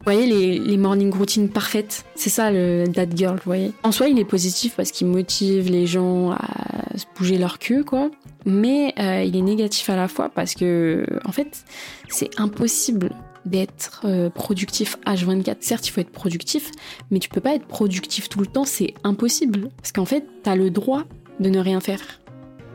Vous 0.00 0.12
voyez, 0.12 0.26
les, 0.26 0.58
les 0.58 0.76
morning 0.78 1.12
routines 1.12 1.50
parfaites. 1.50 2.06
C'est 2.14 2.30
ça 2.30 2.50
le 2.50 2.86
dad 2.86 3.14
girl, 3.14 3.34
vous 3.34 3.42
voyez. 3.44 3.72
En 3.82 3.92
soi, 3.92 4.08
il 4.08 4.18
est 4.18 4.24
positif 4.24 4.74
parce 4.74 4.92
qu'il 4.92 5.06
motive 5.06 5.70
les 5.70 5.86
gens 5.86 6.30
à 6.30 6.96
se 6.96 7.04
bouger 7.16 7.36
leur 7.36 7.58
queue, 7.58 7.84
quoi. 7.84 8.10
Mais 8.46 8.94
euh, 8.98 9.22
il 9.22 9.36
est 9.36 9.42
négatif 9.42 9.90
à 9.90 9.96
la 9.96 10.08
fois 10.08 10.30
parce 10.30 10.54
que, 10.54 11.04
en 11.26 11.32
fait, 11.32 11.64
c'est 12.08 12.30
impossible 12.38 13.10
d'être 13.44 14.02
euh, 14.04 14.30
productif 14.30 14.96
H24. 15.04 15.56
Certes, 15.60 15.86
il 15.88 15.90
faut 15.90 16.00
être 16.00 16.10
productif, 16.12 16.70
mais 17.10 17.18
tu 17.18 17.28
peux 17.28 17.42
pas 17.42 17.54
être 17.54 17.66
productif 17.66 18.30
tout 18.30 18.40
le 18.40 18.46
temps, 18.46 18.64
c'est 18.64 18.94
impossible. 19.04 19.68
Parce 19.76 19.92
qu'en 19.92 20.06
fait, 20.06 20.24
tu 20.42 20.48
as 20.48 20.56
le 20.56 20.70
droit 20.70 21.04
de 21.40 21.50
ne 21.50 21.58
rien 21.58 21.80
faire. 21.80 22.00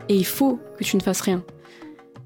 Et 0.10 0.16
il 0.16 0.26
faut 0.26 0.60
que 0.78 0.84
tu 0.84 0.96
ne 0.96 1.02
fasses 1.02 1.22
rien. 1.22 1.44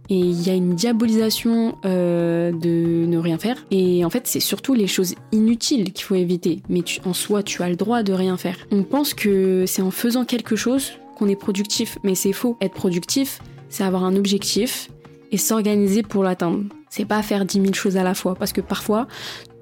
Et 0.09 0.17
il 0.17 0.41
y 0.41 0.49
a 0.49 0.55
une 0.55 0.73
diabolisation 0.73 1.77
euh, 1.85 2.51
de 2.51 3.05
ne 3.05 3.17
rien 3.17 3.37
faire. 3.37 3.65
Et 3.69 4.03
en 4.03 4.09
fait, 4.09 4.25
c'est 4.25 4.39
surtout 4.39 4.73
les 4.73 4.87
choses 4.87 5.13
inutiles 5.31 5.93
qu'il 5.93 6.05
faut 6.05 6.15
éviter. 6.15 6.63
Mais 6.67 6.83
en 7.05 7.13
soi, 7.13 7.43
tu 7.43 7.61
as 7.61 7.69
le 7.69 7.75
droit 7.75 8.01
de 8.01 8.13
rien 8.13 8.35
faire. 8.37 8.57
On 8.71 8.83
pense 8.83 9.13
que 9.13 9.65
c'est 9.67 9.83
en 9.83 9.91
faisant 9.91 10.25
quelque 10.25 10.55
chose 10.55 10.93
qu'on 11.17 11.27
est 11.27 11.35
productif, 11.35 11.99
mais 12.03 12.15
c'est 12.15 12.33
faux. 12.33 12.57
Être 12.59 12.73
productif, 12.73 13.39
c'est 13.69 13.83
avoir 13.83 14.03
un 14.03 14.15
objectif 14.15 14.89
et 15.31 15.37
s'organiser 15.37 16.01
pour 16.01 16.23
l'atteindre. 16.23 16.63
C'est 16.89 17.05
pas 17.05 17.21
faire 17.21 17.45
10 17.45 17.61
000 17.61 17.73
choses 17.73 17.97
à 17.97 18.03
la 18.03 18.15
fois. 18.15 18.33
Parce 18.33 18.51
que 18.51 18.61
parfois, 18.61 19.07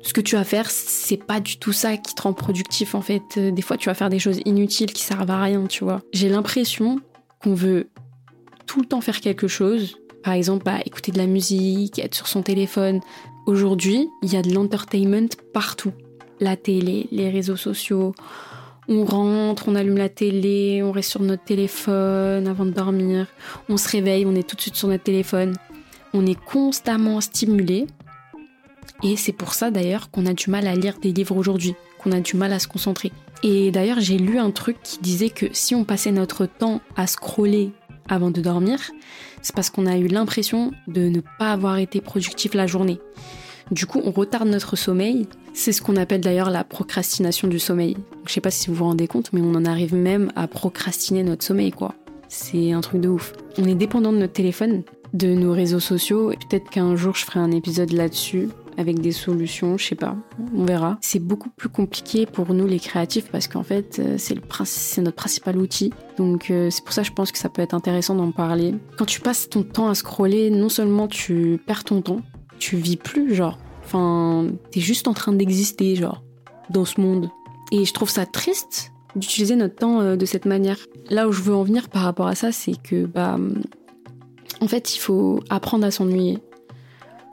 ce 0.01 0.13
que 0.13 0.21
tu 0.21 0.35
vas 0.35 0.45
faire, 0.45 0.69
c'est 0.69 1.21
pas 1.21 1.41
du 1.41 1.57
tout 1.57 1.73
ça 1.73 1.97
qui 1.97 2.15
te 2.15 2.21
rend 2.21 2.31
productif 2.31 2.95
en 2.95 3.01
fait. 3.01 3.37
Des 3.37 3.61
fois, 3.61 3.75
tu 3.75 3.89
vas 3.89 3.95
faire 3.95 4.09
des 4.09 4.19
choses 4.19 4.39
inutiles 4.45 4.93
qui 4.93 5.03
servent 5.03 5.29
à 5.29 5.41
rien, 5.41 5.65
tu 5.67 5.83
vois. 5.83 6.01
J'ai 6.13 6.29
l'impression 6.29 7.01
qu'on 7.43 7.53
veut 7.53 7.89
tout 8.65 8.79
le 8.79 8.85
temps 8.85 9.01
faire 9.01 9.19
quelque 9.19 9.47
chose. 9.47 9.97
Par 10.27 10.33
exemple, 10.33 10.65
bah, 10.65 10.79
écouter 10.85 11.13
de 11.13 11.17
la 11.19 11.25
musique, 11.25 11.99
être 11.99 12.13
sur 12.13 12.27
son 12.27 12.41
téléphone. 12.41 12.99
Aujourd'hui, 13.45 14.09
il 14.21 14.33
y 14.33 14.35
a 14.35 14.41
de 14.41 14.53
l'entertainment 14.53 15.29
partout. 15.53 15.93
La 16.41 16.57
télé, 16.57 17.07
les 17.11 17.29
réseaux 17.29 17.55
sociaux. 17.55 18.13
On 18.89 19.05
rentre, 19.05 19.69
on 19.69 19.75
allume 19.75 19.95
la 19.95 20.09
télé, 20.09 20.83
on 20.83 20.91
reste 20.91 21.11
sur 21.11 21.21
notre 21.21 21.45
téléphone 21.45 22.45
avant 22.45 22.65
de 22.65 22.71
dormir. 22.71 23.27
On 23.69 23.77
se 23.77 23.87
réveille, 23.87 24.25
on 24.25 24.35
est 24.35 24.45
tout 24.45 24.57
de 24.57 24.61
suite 24.61 24.75
sur 24.75 24.89
notre 24.89 25.05
téléphone. 25.05 25.53
On 26.13 26.25
est 26.25 26.37
constamment 26.37 27.21
stimulé. 27.21 27.87
Et 29.03 29.15
c'est 29.15 29.31
pour 29.31 29.53
ça 29.53 29.71
d'ailleurs 29.71 30.11
qu'on 30.11 30.25
a 30.25 30.33
du 30.33 30.49
mal 30.49 30.67
à 30.67 30.75
lire 30.75 30.99
des 30.99 31.13
livres 31.13 31.37
aujourd'hui, 31.37 31.73
qu'on 31.99 32.11
a 32.11 32.19
du 32.19 32.35
mal 32.35 32.51
à 32.51 32.59
se 32.59 32.67
concentrer. 32.67 33.13
Et 33.43 33.71
d'ailleurs, 33.71 34.01
j'ai 34.01 34.17
lu 34.17 34.39
un 34.39 34.51
truc 34.51 34.75
qui 34.83 34.99
disait 34.99 35.29
que 35.29 35.45
si 35.53 35.73
on 35.73 35.85
passait 35.85 36.11
notre 36.11 36.47
temps 36.47 36.81
à 36.97 37.07
scroller 37.07 37.71
avant 38.09 38.31
de 38.31 38.41
dormir, 38.41 38.79
c'est 39.41 39.55
parce 39.55 39.69
qu'on 39.69 39.85
a 39.85 39.97
eu 39.97 40.07
l'impression 40.07 40.71
de 40.87 41.01
ne 41.01 41.21
pas 41.39 41.51
avoir 41.51 41.77
été 41.77 42.01
productif 42.01 42.53
la 42.53 42.67
journée. 42.67 42.99
Du 43.71 43.85
coup, 43.85 44.01
on 44.03 44.11
retarde 44.11 44.47
notre 44.47 44.75
sommeil. 44.75 45.27
C'est 45.53 45.71
ce 45.71 45.81
qu'on 45.81 45.97
appelle 45.97 46.21
d'ailleurs 46.21 46.49
la 46.49 46.63
procrastination 46.63 47.47
du 47.47 47.59
sommeil. 47.59 47.97
Je 48.25 48.33
sais 48.33 48.41
pas 48.41 48.51
si 48.51 48.67
vous 48.67 48.75
vous 48.75 48.85
rendez 48.85 49.07
compte, 49.07 49.33
mais 49.33 49.41
on 49.41 49.55
en 49.55 49.65
arrive 49.65 49.95
même 49.95 50.31
à 50.35 50.47
procrastiner 50.47 51.23
notre 51.23 51.43
sommeil, 51.43 51.71
quoi. 51.71 51.93
C'est 52.29 52.71
un 52.71 52.81
truc 52.81 53.01
de 53.01 53.09
ouf. 53.09 53.33
On 53.57 53.65
est 53.65 53.75
dépendant 53.75 54.13
de 54.13 54.17
notre 54.17 54.33
téléphone, 54.33 54.83
de 55.13 55.33
nos 55.33 55.51
réseaux 55.51 55.79
sociaux. 55.79 56.31
Et 56.31 56.37
peut-être 56.37 56.69
qu'un 56.69 56.95
jour, 56.95 57.15
je 57.15 57.25
ferai 57.25 57.39
un 57.39 57.51
épisode 57.51 57.91
là-dessus 57.91 58.49
avec 58.77 58.99
des 58.99 59.11
solutions, 59.11 59.77
je 59.77 59.85
sais 59.85 59.95
pas, 59.95 60.15
on 60.55 60.65
verra. 60.65 60.97
C'est 61.01 61.19
beaucoup 61.19 61.49
plus 61.49 61.69
compliqué 61.69 62.25
pour 62.25 62.53
nous 62.53 62.67
les 62.67 62.79
créatifs 62.79 63.29
parce 63.31 63.47
qu'en 63.47 63.63
fait 63.63 63.99
euh, 63.99 64.17
c'est, 64.17 65.01
notre 65.01 65.17
principal 65.17 65.57
outil. 65.57 65.91
Donc 66.17 66.51
euh, 66.51 66.69
c'est 66.69 66.83
pour 66.83 66.93
ça 66.93 67.01
que 67.01 67.07
je 67.07 67.13
pense 67.13 67.31
que 67.31 67.37
ça 67.37 67.49
peut 67.49 67.61
être 67.61 67.73
intéressant 67.73 68.15
d'en 68.15 68.31
parler. 68.31 68.75
Quand 68.97 69.05
tu 69.05 69.19
passes 69.19 69.49
ton 69.49 69.63
temps 69.63 69.89
à 69.89 69.95
scroller, 69.95 70.49
non 70.49 70.69
seulement 70.69 71.07
tu 71.07 71.59
perds 71.65 71.83
ton 71.83 72.01
temps, 72.01 72.21
tu 72.59 72.77
vis 72.77 72.97
plus 72.97 73.33
genre. 73.33 73.57
Enfin, 73.83 74.47
t'es 74.71 74.79
juste 74.79 75.07
en 75.07 75.13
train 75.13 75.33
d'exister 75.33 75.95
genre 75.95 76.23
dans 76.69 76.85
ce 76.85 77.01
monde. 77.01 77.29
Et 77.71 77.85
je 77.85 77.93
trouve 77.93 78.09
ça 78.09 78.25
triste 78.25 78.91
d'utiliser 79.15 79.55
notre 79.55 79.75
temps 79.75 80.01
euh, 80.01 80.15
de 80.15 80.25
cette 80.25 80.45
manière. 80.45 80.77
Là 81.09 81.27
où 81.27 81.31
je 81.31 81.41
veux 81.41 81.55
en 81.55 81.63
venir 81.63 81.89
par 81.89 82.03
rapport 82.03 82.27
à 82.27 82.35
ça, 82.35 82.51
c'est 82.51 82.81
que 82.81 83.05
bah 83.05 83.37
en 84.61 84.67
fait, 84.67 84.95
il 84.95 84.99
faut 84.99 85.41
apprendre 85.49 85.85
à 85.85 85.91
s'ennuyer 85.91 86.39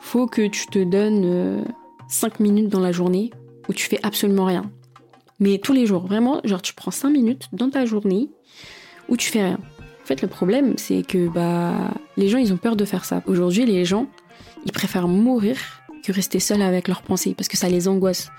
faut 0.05 0.27
que 0.27 0.47
tu 0.47 0.67
te 0.67 0.79
donnes 0.79 1.65
5 2.09 2.35
euh, 2.35 2.43
minutes 2.43 2.69
dans 2.69 2.81
la 2.81 2.93
journée 2.93 3.31
où 3.69 3.73
tu 3.73 3.87
fais 3.87 3.99
absolument 4.03 4.45
rien. 4.45 4.71
Mais 5.41 5.59
tous 5.59 5.73
les 5.73 5.87
jours, 5.87 6.07
vraiment, 6.07 6.41
genre 6.45 6.61
tu 6.61 6.75
prends 6.75 6.91
5 6.91 7.09
minutes 7.09 7.49
dans 7.53 7.71
ta 7.71 7.87
journée 7.87 8.29
où 9.09 9.17
tu 9.17 9.31
fais 9.31 9.43
rien. 9.43 9.59
En 9.59 10.07
fait, 10.07 10.21
le 10.21 10.29
problème, 10.29 10.75
c'est 10.77 11.03
que 11.03 11.29
bah 11.29 11.91
les 12.19 12.29
gens, 12.29 12.37
ils 12.37 12.53
ont 12.53 12.59
peur 12.59 12.77
de 12.77 12.85
faire 12.85 13.07
ça. 13.07 13.23
Aujourd'hui, 13.27 13.65
les 13.65 13.87
gens, 13.87 14.07
ils 14.67 14.73
préfèrent 14.73 15.09
mourir 15.09 15.57
que 16.05 16.13
rester 16.13 16.41
seuls 16.41 16.63
avec 16.63 16.89
leurs 16.89 17.03
pensées 17.03 17.35
parce 17.37 17.49
que 17.49 17.57
ça 17.57 17.69
les 17.69 17.89
angoisse 17.89 18.31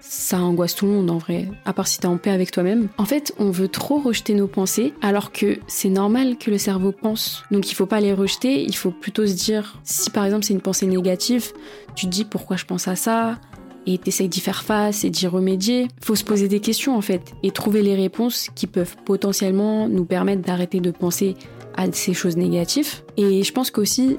ça 0.00 0.40
angoisse 0.40 0.74
tout 0.74 0.86
le 0.86 0.92
monde 0.92 1.10
en 1.10 1.18
vrai, 1.18 1.48
à 1.64 1.72
part 1.72 1.86
si 1.86 1.98
t'es 1.98 2.06
en 2.06 2.16
paix 2.16 2.30
avec 2.30 2.50
toi-même. 2.50 2.88
En 2.98 3.04
fait, 3.04 3.34
on 3.38 3.50
veut 3.50 3.68
trop 3.68 4.00
rejeter 4.00 4.34
nos 4.34 4.46
pensées, 4.46 4.94
alors 5.02 5.32
que 5.32 5.58
c'est 5.66 5.88
normal 5.88 6.38
que 6.38 6.50
le 6.50 6.58
cerveau 6.58 6.92
pense. 6.92 7.44
Donc 7.50 7.70
il 7.70 7.74
faut 7.74 7.86
pas 7.86 8.00
les 8.00 8.12
rejeter, 8.12 8.62
il 8.62 8.74
faut 8.74 8.90
plutôt 8.90 9.26
se 9.26 9.34
dire, 9.34 9.78
si 9.84 10.10
par 10.10 10.24
exemple 10.24 10.44
c'est 10.44 10.54
une 10.54 10.60
pensée 10.60 10.86
négative, 10.86 11.52
tu 11.94 12.06
te 12.06 12.10
dis 12.10 12.24
pourquoi 12.24 12.56
je 12.56 12.64
pense 12.64 12.88
à 12.88 12.96
ça, 12.96 13.38
et 13.86 13.98
t'essayes 13.98 14.28
d'y 14.28 14.40
faire 14.40 14.62
face 14.62 15.04
et 15.04 15.10
d'y 15.10 15.26
remédier. 15.26 15.88
Faut 16.02 16.16
se 16.16 16.24
poser 16.24 16.48
des 16.48 16.60
questions 16.60 16.96
en 16.96 17.02
fait, 17.02 17.32
et 17.42 17.50
trouver 17.50 17.82
les 17.82 17.94
réponses 17.94 18.48
qui 18.54 18.66
peuvent 18.66 18.96
potentiellement 19.04 19.88
nous 19.88 20.04
permettre 20.04 20.42
d'arrêter 20.42 20.80
de 20.80 20.90
penser 20.90 21.36
à 21.76 21.90
ces 21.92 22.14
choses 22.14 22.36
négatives. 22.36 23.02
Et 23.16 23.42
je 23.42 23.52
pense 23.52 23.70
qu'aussi, 23.70 24.18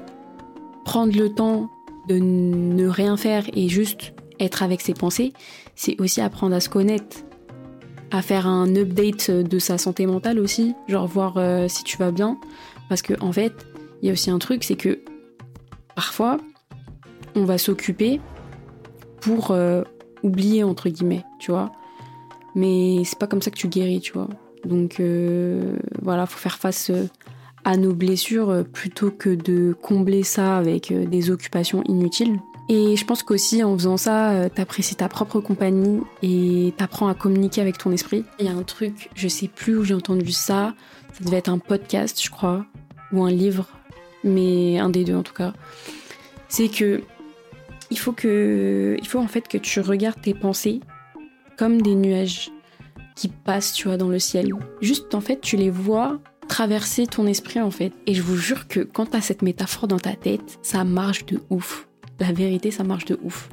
prendre 0.84 1.16
le 1.16 1.32
temps 1.32 1.70
de 2.08 2.18
ne 2.18 2.86
rien 2.88 3.16
faire 3.16 3.44
et 3.54 3.68
juste 3.68 4.14
être 4.40 4.62
avec 4.62 4.80
ses 4.80 4.94
pensées, 4.94 5.32
c'est 5.74 6.00
aussi 6.00 6.20
apprendre 6.20 6.54
à 6.54 6.60
se 6.60 6.68
connaître, 6.68 7.18
à 8.10 8.22
faire 8.22 8.46
un 8.46 8.74
update 8.76 9.30
de 9.30 9.58
sa 9.58 9.78
santé 9.78 10.06
mentale 10.06 10.38
aussi, 10.38 10.74
genre 10.88 11.06
voir 11.06 11.34
euh, 11.36 11.68
si 11.68 11.84
tu 11.84 11.96
vas 11.96 12.10
bien. 12.10 12.38
Parce 12.88 13.02
que 13.02 13.14
en 13.20 13.32
fait, 13.32 13.52
il 14.02 14.06
y 14.06 14.10
a 14.10 14.12
aussi 14.12 14.30
un 14.30 14.38
truc, 14.38 14.64
c'est 14.64 14.76
que 14.76 15.00
parfois, 15.94 16.38
on 17.34 17.44
va 17.44 17.56
s'occuper 17.56 18.20
pour 19.20 19.52
euh, 19.52 19.82
oublier 20.22 20.64
entre 20.64 20.88
guillemets, 20.88 21.24
tu 21.38 21.50
vois. 21.52 21.72
Mais 22.54 23.02
c'est 23.04 23.18
pas 23.18 23.26
comme 23.26 23.40
ça 23.40 23.50
que 23.50 23.56
tu 23.56 23.68
guéris, 23.68 24.00
tu 24.00 24.12
vois. 24.12 24.28
Donc 24.64 25.00
euh, 25.00 25.76
voilà, 26.02 26.26
faut 26.26 26.38
faire 26.38 26.58
face 26.58 26.90
à 27.64 27.76
nos 27.76 27.94
blessures 27.94 28.64
plutôt 28.72 29.10
que 29.10 29.30
de 29.30 29.74
combler 29.80 30.22
ça 30.22 30.56
avec 30.58 30.92
des 30.92 31.30
occupations 31.30 31.82
inutiles. 31.84 32.38
Et 32.68 32.96
je 32.96 33.04
pense 33.04 33.22
qu'aussi 33.22 33.62
en 33.62 33.76
faisant 33.76 33.96
ça, 33.96 34.30
euh, 34.30 34.48
t'apprécies 34.48 34.94
ta 34.94 35.08
propre 35.08 35.40
compagnie 35.40 36.00
et 36.22 36.72
t'apprends 36.76 37.08
à 37.08 37.14
communiquer 37.14 37.60
avec 37.60 37.76
ton 37.76 37.90
esprit. 37.92 38.24
Il 38.38 38.46
y 38.46 38.48
a 38.48 38.52
un 38.52 38.62
truc, 38.62 39.10
je 39.14 39.28
sais 39.28 39.48
plus 39.48 39.76
où 39.76 39.84
j'ai 39.84 39.94
entendu 39.94 40.32
ça, 40.32 40.74
ça 41.12 41.24
devait 41.24 41.38
être 41.38 41.48
un 41.48 41.58
podcast, 41.58 42.22
je 42.22 42.30
crois, 42.30 42.64
ou 43.12 43.24
un 43.24 43.30
livre, 43.30 43.68
mais 44.24 44.78
un 44.78 44.90
des 44.90 45.04
deux 45.04 45.16
en 45.16 45.22
tout 45.22 45.34
cas. 45.34 45.52
C'est 46.48 46.68
que 46.68 47.02
il 47.90 47.98
faut 47.98 48.12
que, 48.12 48.96
il 48.98 49.06
faut 49.06 49.18
en 49.18 49.28
fait 49.28 49.48
que 49.48 49.58
tu 49.58 49.80
regardes 49.80 50.22
tes 50.22 50.32
pensées 50.32 50.80
comme 51.58 51.82
des 51.82 51.94
nuages 51.94 52.50
qui 53.16 53.28
passent, 53.28 53.74
tu 53.74 53.88
vois, 53.88 53.98
dans 53.98 54.08
le 54.08 54.18
ciel. 54.18 54.50
Juste 54.80 55.14
en 55.14 55.20
fait, 55.20 55.40
tu 55.40 55.56
les 55.56 55.68
vois 55.68 56.20
traverser 56.52 57.06
ton 57.06 57.26
esprit 57.26 57.60
en 57.60 57.70
fait. 57.70 57.92
Et 58.06 58.12
je 58.12 58.20
vous 58.20 58.36
jure 58.36 58.68
que 58.68 58.80
quand 58.80 59.06
t'as 59.06 59.22
cette 59.22 59.40
métaphore 59.40 59.88
dans 59.88 59.98
ta 59.98 60.12
tête, 60.12 60.58
ça 60.60 60.84
marche 60.84 61.24
de 61.24 61.40
ouf 61.48 61.86
la 62.20 62.30
vérité, 62.30 62.70
ça 62.70 62.84
marche 62.84 63.06
de 63.06 63.18
ouf. 63.24 63.48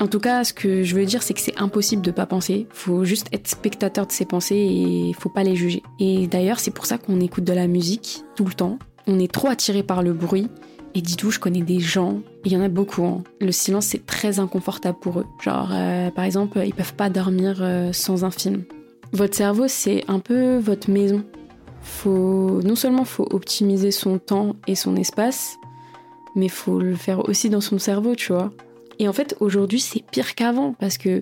En 0.00 0.08
tout 0.08 0.18
cas, 0.18 0.42
ce 0.44 0.52
que 0.52 0.82
je 0.82 0.94
veux 0.96 1.06
dire, 1.06 1.22
c'est 1.22 1.34
que 1.34 1.40
c'est 1.40 1.58
impossible 1.58 2.02
de 2.02 2.10
pas 2.10 2.26
penser. 2.26 2.66
Faut 2.70 3.04
juste 3.04 3.28
être 3.32 3.48
spectateur 3.48 4.06
de 4.06 4.12
ses 4.12 4.24
pensées 4.24 4.56
et 4.56 5.12
faut 5.18 5.28
pas 5.28 5.44
les 5.44 5.56
juger. 5.56 5.82
Et 5.98 6.26
d'ailleurs, 6.26 6.58
c'est 6.58 6.72
pour 6.72 6.84
ça 6.84 6.98
qu'on 6.98 7.20
écoute 7.20 7.44
de 7.44 7.52
la 7.52 7.68
musique 7.68 8.24
tout 8.34 8.44
le 8.44 8.52
temps. 8.52 8.78
On 9.06 9.18
est 9.18 9.32
trop 9.32 9.48
attiré 9.48 9.82
par 9.82 10.02
le 10.02 10.12
bruit. 10.12 10.48
Et 10.94 11.00
dis-toi, 11.00 11.30
je 11.30 11.38
connais 11.38 11.62
des 11.62 11.80
gens, 11.80 12.20
il 12.44 12.52
y 12.52 12.56
en 12.56 12.60
a 12.60 12.68
beaucoup. 12.68 13.04
Hein. 13.06 13.22
Le 13.40 13.50
silence, 13.50 13.86
c'est 13.86 14.04
très 14.04 14.40
inconfortable 14.40 14.98
pour 15.00 15.20
eux. 15.20 15.26
Genre, 15.40 15.70
euh, 15.72 16.10
par 16.10 16.24
exemple, 16.24 16.60
ils 16.66 16.74
peuvent 16.74 16.94
pas 16.94 17.08
dormir 17.08 17.60
euh, 17.60 17.92
sans 17.94 18.24
un 18.24 18.30
film. 18.30 18.64
Votre 19.12 19.34
cerveau, 19.34 19.68
c'est 19.68 20.04
un 20.08 20.18
peu 20.18 20.58
votre 20.58 20.90
maison. 20.90 21.22
Faut, 21.82 22.60
non 22.62 22.76
seulement 22.76 23.04
faut 23.04 23.26
optimiser 23.30 23.90
son 23.90 24.18
temps 24.18 24.56
et 24.66 24.74
son 24.74 24.96
espace, 24.96 25.56
mais 26.34 26.48
faut 26.48 26.80
le 26.80 26.94
faire 26.94 27.28
aussi 27.28 27.50
dans 27.50 27.60
son 27.60 27.78
cerveau, 27.78 28.14
tu 28.14 28.32
vois. 28.32 28.52
Et 28.98 29.08
en 29.08 29.12
fait, 29.12 29.36
aujourd'hui, 29.40 29.80
c'est 29.80 30.02
pire 30.10 30.34
qu'avant 30.34 30.74
parce 30.74 30.98
que 30.98 31.20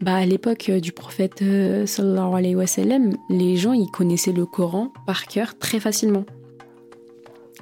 bah, 0.00 0.14
à 0.14 0.24
l'époque 0.26 0.70
du 0.70 0.92
prophète 0.92 1.42
euh, 1.42 1.84
sallallahu 1.84 3.16
les 3.28 3.56
gens 3.56 3.72
ils 3.72 3.90
connaissaient 3.90 4.32
le 4.32 4.46
Coran 4.46 4.92
par 5.06 5.26
cœur 5.26 5.58
très 5.58 5.80
facilement. 5.80 6.24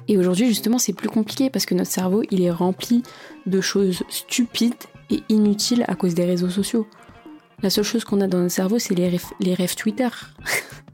Et 0.07 0.17
aujourd'hui, 0.17 0.47
justement, 0.47 0.77
c'est 0.77 0.93
plus 0.93 1.09
compliqué 1.09 1.49
parce 1.49 1.65
que 1.65 1.75
notre 1.75 1.91
cerveau, 1.91 2.23
il 2.31 2.41
est 2.41 2.51
rempli 2.51 3.03
de 3.45 3.59
choses 3.59 4.03
stupides 4.07 4.73
et 5.09 5.21
inutiles 5.29 5.83
à 5.87 5.95
cause 5.95 6.13
des 6.13 6.25
réseaux 6.25 6.49
sociaux. 6.49 6.87
La 7.61 7.69
seule 7.69 7.83
chose 7.83 8.03
qu'on 8.03 8.21
a 8.21 8.27
dans 8.27 8.37
notre 8.37 8.53
cerveau, 8.53 8.79
c'est 8.79 8.95
les, 8.95 9.19
les 9.39 9.53
rêves 9.53 9.75
Twitter. 9.75 10.07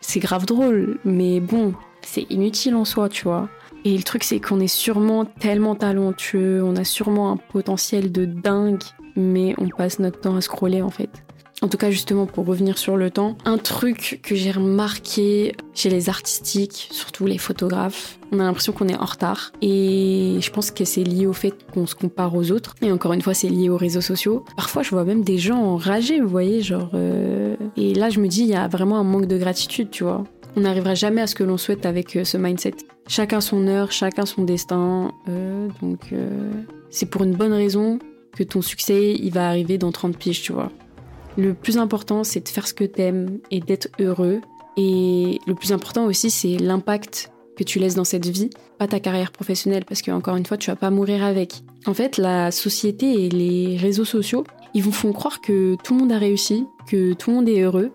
c'est 0.00 0.20
grave 0.20 0.46
drôle, 0.46 0.98
mais 1.04 1.40
bon, 1.40 1.74
c'est 2.02 2.26
inutile 2.30 2.74
en 2.74 2.84
soi, 2.84 3.08
tu 3.08 3.24
vois. 3.24 3.48
Et 3.84 3.96
le 3.96 4.02
truc, 4.02 4.24
c'est 4.24 4.40
qu'on 4.40 4.60
est 4.60 4.68
sûrement 4.68 5.24
tellement 5.24 5.74
talentueux, 5.74 6.62
on 6.62 6.76
a 6.76 6.84
sûrement 6.84 7.32
un 7.32 7.36
potentiel 7.36 8.12
de 8.12 8.24
dingue, 8.24 8.82
mais 9.16 9.54
on 9.58 9.68
passe 9.68 9.98
notre 9.98 10.20
temps 10.20 10.36
à 10.36 10.40
scroller 10.40 10.82
en 10.82 10.90
fait. 10.90 11.10
En 11.62 11.68
tout 11.68 11.76
cas, 11.76 11.90
justement, 11.90 12.24
pour 12.24 12.46
revenir 12.46 12.78
sur 12.78 12.96
le 12.96 13.10
temps, 13.10 13.36
un 13.44 13.58
truc 13.58 14.20
que 14.22 14.34
j'ai 14.34 14.50
remarqué 14.50 15.54
chez 15.74 15.90
les 15.90 16.08
artistiques, 16.08 16.88
surtout 16.90 17.26
les 17.26 17.36
photographes, 17.36 18.18
on 18.32 18.40
a 18.40 18.44
l'impression 18.44 18.72
qu'on 18.72 18.88
est 18.88 18.96
en 18.96 19.04
retard. 19.04 19.52
Et 19.60 20.38
je 20.40 20.50
pense 20.50 20.70
que 20.70 20.86
c'est 20.86 21.04
lié 21.04 21.26
au 21.26 21.34
fait 21.34 21.54
qu'on 21.72 21.86
se 21.86 21.94
compare 21.94 22.34
aux 22.34 22.50
autres. 22.50 22.74
Et 22.80 22.90
encore 22.90 23.12
une 23.12 23.20
fois, 23.20 23.34
c'est 23.34 23.48
lié 23.48 23.68
aux 23.68 23.76
réseaux 23.76 24.00
sociaux. 24.00 24.44
Parfois, 24.56 24.82
je 24.82 24.90
vois 24.90 25.04
même 25.04 25.22
des 25.22 25.36
gens 25.36 25.58
enragés, 25.58 26.20
vous 26.20 26.28
voyez, 26.28 26.62
genre... 26.62 26.90
Euh, 26.94 27.56
et 27.76 27.92
là, 27.92 28.08
je 28.08 28.20
me 28.20 28.28
dis, 28.28 28.40
il 28.40 28.48
y 28.48 28.54
a 28.54 28.66
vraiment 28.66 28.98
un 28.98 29.04
manque 29.04 29.26
de 29.26 29.36
gratitude, 29.36 29.90
tu 29.90 30.04
vois. 30.04 30.24
On 30.56 30.60
n'arrivera 30.60 30.94
jamais 30.94 31.20
à 31.20 31.26
ce 31.26 31.34
que 31.34 31.44
l'on 31.44 31.58
souhaite 31.58 31.84
avec 31.84 32.16
euh, 32.16 32.24
ce 32.24 32.38
mindset. 32.38 32.74
Chacun 33.06 33.42
son 33.42 33.66
heure, 33.66 33.92
chacun 33.92 34.24
son 34.24 34.44
destin. 34.44 35.12
Euh, 35.28 35.68
donc, 35.82 36.14
c'est 36.90 37.06
pour 37.06 37.24
une 37.24 37.34
bonne 37.34 37.52
raison 37.52 37.98
que 38.34 38.44
ton 38.44 38.62
succès, 38.62 39.14
il 39.14 39.32
va 39.32 39.48
arriver 39.48 39.76
dans 39.76 39.92
30 39.92 40.16
piges, 40.16 40.42
tu 40.42 40.52
vois. 40.52 40.70
Le 41.40 41.54
plus 41.54 41.78
important, 41.78 42.22
c'est 42.22 42.40
de 42.40 42.48
faire 42.50 42.68
ce 42.68 42.74
que 42.74 42.84
t'aimes 42.84 43.38
et 43.50 43.60
d'être 43.60 43.88
heureux. 43.98 44.42
Et 44.76 45.38
le 45.46 45.54
plus 45.54 45.72
important 45.72 46.04
aussi, 46.04 46.30
c'est 46.30 46.58
l'impact 46.58 47.32
que 47.56 47.64
tu 47.64 47.78
laisses 47.78 47.94
dans 47.94 48.04
cette 48.04 48.26
vie, 48.26 48.50
pas 48.78 48.86
ta 48.86 49.00
carrière 49.00 49.32
professionnelle, 49.32 49.86
parce 49.86 50.02
que 50.02 50.10
encore 50.10 50.36
une 50.36 50.44
fois, 50.44 50.58
tu 50.58 50.70
vas 50.70 50.76
pas 50.76 50.90
mourir 50.90 51.24
avec. 51.24 51.62
En 51.86 51.94
fait, 51.94 52.18
la 52.18 52.50
société 52.50 53.24
et 53.24 53.30
les 53.30 53.78
réseaux 53.78 54.04
sociaux, 54.04 54.44
ils 54.74 54.82
vous 54.82 54.92
font 54.92 55.14
croire 55.14 55.40
que 55.40 55.76
tout 55.82 55.94
le 55.94 56.00
monde 56.00 56.12
a 56.12 56.18
réussi, 56.18 56.66
que 56.86 57.14
tout 57.14 57.30
le 57.30 57.36
monde 57.36 57.48
est 57.48 57.62
heureux, 57.62 57.90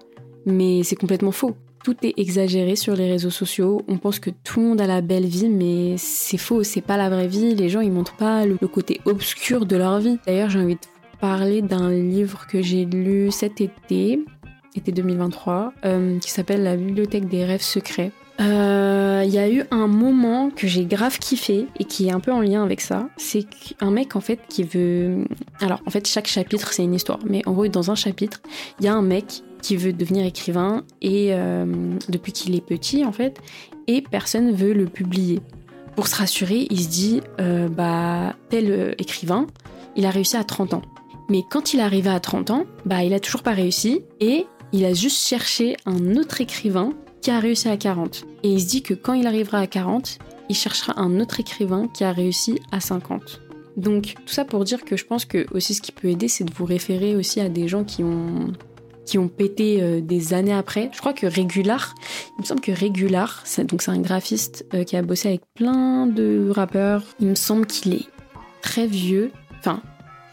mais 0.47 0.81
c'est 0.81 0.95
complètement 0.95 1.31
faux. 1.31 1.55
Tout 1.83 1.95
est 2.01 2.15
exagéré 2.17 2.75
sur 2.75 2.95
les 2.95 3.11
réseaux 3.11 3.29
sociaux. 3.29 3.83
On 3.87 3.99
pense 3.99 4.17
que 4.17 4.31
tout 4.43 4.59
le 4.59 4.65
monde 4.65 4.81
a 4.81 4.87
la 4.87 5.01
belle 5.01 5.27
vie, 5.27 5.49
mais 5.49 5.97
c'est 5.97 6.39
faux, 6.39 6.63
c'est 6.63 6.81
pas 6.81 6.97
la 6.97 7.09
vraie 7.09 7.27
vie. 7.27 7.53
Les 7.53 7.69
gens, 7.69 7.81
ils 7.81 7.91
montrent 7.91 8.17
pas 8.17 8.43
le 8.47 8.57
côté 8.67 9.01
obscur 9.05 9.67
de 9.67 9.75
leur 9.75 9.99
vie. 9.99 10.17
D'ailleurs, 10.25 10.49
j'ai 10.49 10.59
envie 10.59 10.73
de 10.73 10.79
parler 11.15 11.61
d'un 11.61 11.91
livre 11.91 12.45
que 12.47 12.61
j'ai 12.61 12.85
lu 12.85 13.31
cet 13.31 13.61
été, 13.61 14.19
été 14.75 14.91
2023, 14.91 15.73
euh, 15.85 16.19
qui 16.19 16.29
s'appelle 16.29 16.63
La 16.63 16.75
bibliothèque 16.75 17.27
des 17.27 17.45
rêves 17.45 17.61
secrets. 17.61 18.11
Il 18.37 18.45
euh, 18.45 19.23
y 19.23 19.37
a 19.37 19.49
eu 19.49 19.63
un 19.71 19.87
moment 19.87 20.49
que 20.49 20.67
j'ai 20.67 20.83
grave 20.85 21.17
kiffé 21.19 21.67
et 21.79 21.85
qui 21.85 22.07
est 22.07 22.11
un 22.11 22.19
peu 22.19 22.33
en 22.33 22.41
lien 22.41 22.63
avec 22.63 22.81
ça. 22.81 23.07
C'est 23.15 23.47
un 23.79 23.91
mec 23.91 24.17
en 24.17 24.19
fait 24.19 24.41
qui 24.49 24.63
veut. 24.63 25.23
Alors 25.61 25.81
en 25.85 25.89
fait 25.89 26.05
chaque 26.05 26.27
chapitre 26.27 26.73
c'est 26.73 26.83
une 26.83 26.93
histoire, 26.93 27.19
mais 27.25 27.41
en 27.45 27.53
gros 27.53 27.67
dans 27.69 27.91
un 27.91 27.95
chapitre 27.95 28.41
il 28.79 28.85
y 28.85 28.89
a 28.89 28.93
un 28.93 29.01
mec 29.01 29.41
qui 29.61 29.77
veut 29.77 29.93
devenir 29.93 30.25
écrivain 30.25 30.83
et 31.01 31.29
euh, 31.31 31.65
depuis 32.09 32.33
qu'il 32.33 32.55
est 32.55 32.65
petit 32.65 33.05
en 33.05 33.13
fait 33.13 33.39
et 33.87 34.01
personne 34.01 34.51
veut 34.51 34.73
le 34.73 34.85
publier. 34.85 35.39
Pour 35.95 36.07
se 36.07 36.15
rassurer, 36.17 36.67
il 36.69 36.83
se 36.83 36.89
dit 36.89 37.21
bah 37.71 38.35
tel 38.49 38.95
écrivain, 38.97 39.47
il 39.95 40.05
a 40.05 40.09
réussi 40.09 40.35
à 40.35 40.43
30 40.43 40.73
ans. 40.73 40.81
Mais 41.29 41.43
quand 41.49 41.73
il 41.73 41.79
est 41.79 41.83
arrivé 41.83 42.09
à 42.09 42.19
30 42.19 42.51
ans, 42.51 42.65
bah 42.85 43.03
il 43.03 43.13
a 43.13 43.19
toujours 43.19 43.43
pas 43.43 43.51
réussi 43.51 44.01
et 44.19 44.45
il 44.71 44.85
a 44.85 44.93
juste 44.93 45.25
cherché 45.25 45.75
un 45.85 46.15
autre 46.15 46.41
écrivain 46.41 46.93
qui 47.21 47.31
a 47.31 47.39
réussi 47.39 47.69
à 47.69 47.77
40. 47.77 48.25
Et 48.43 48.49
il 48.49 48.61
se 48.61 48.67
dit 48.67 48.83
que 48.83 48.93
quand 48.93 49.13
il 49.13 49.25
arrivera 49.25 49.59
à 49.59 49.67
40, 49.67 50.19
il 50.49 50.55
cherchera 50.55 50.99
un 50.99 51.19
autre 51.19 51.39
écrivain 51.39 51.87
qui 51.87 52.03
a 52.03 52.11
réussi 52.11 52.59
à 52.71 52.79
50. 52.79 53.41
Donc 53.77 54.15
tout 54.25 54.33
ça 54.33 54.45
pour 54.45 54.63
dire 54.63 54.85
que 54.85 54.95
je 54.95 55.05
pense 55.05 55.25
que 55.25 55.45
aussi 55.51 55.73
ce 55.73 55.81
qui 55.81 55.91
peut 55.91 56.07
aider, 56.09 56.27
c'est 56.27 56.43
de 56.43 56.53
vous 56.53 56.65
référer 56.65 57.15
aussi 57.15 57.41
à 57.41 57.49
des 57.49 57.67
gens 57.67 57.83
qui 57.83 58.03
ont 58.03 58.53
qui 59.05 59.17
ont 59.19 59.27
pété 59.27 59.81
euh, 59.81 60.01
des 60.01 60.33
années 60.33 60.53
après. 60.53 60.89
Je 60.91 60.99
crois 60.99 61.13
que 61.13 61.27
Régular, 61.27 61.93
il 62.37 62.41
me 62.41 62.45
semble 62.45 62.61
que 62.61 62.71
Régular, 62.71 63.41
c'est, 63.45 63.63
donc 63.63 63.83
c'est 63.83 63.91
un 63.91 63.99
graphiste 63.99 64.65
euh, 64.73 64.83
qui 64.83 64.97
a 64.97 65.03
bossé 65.03 65.29
avec 65.29 65.41
plein 65.53 66.07
de 66.07 66.49
rappeurs. 66.49 67.03
Il 67.19 67.27
me 67.27 67.35
semble 67.35 67.67
qu'il 67.67 67.93
est 67.93 68.07
très 68.61 68.87
vieux, 68.87 69.31
enfin, 69.59 69.81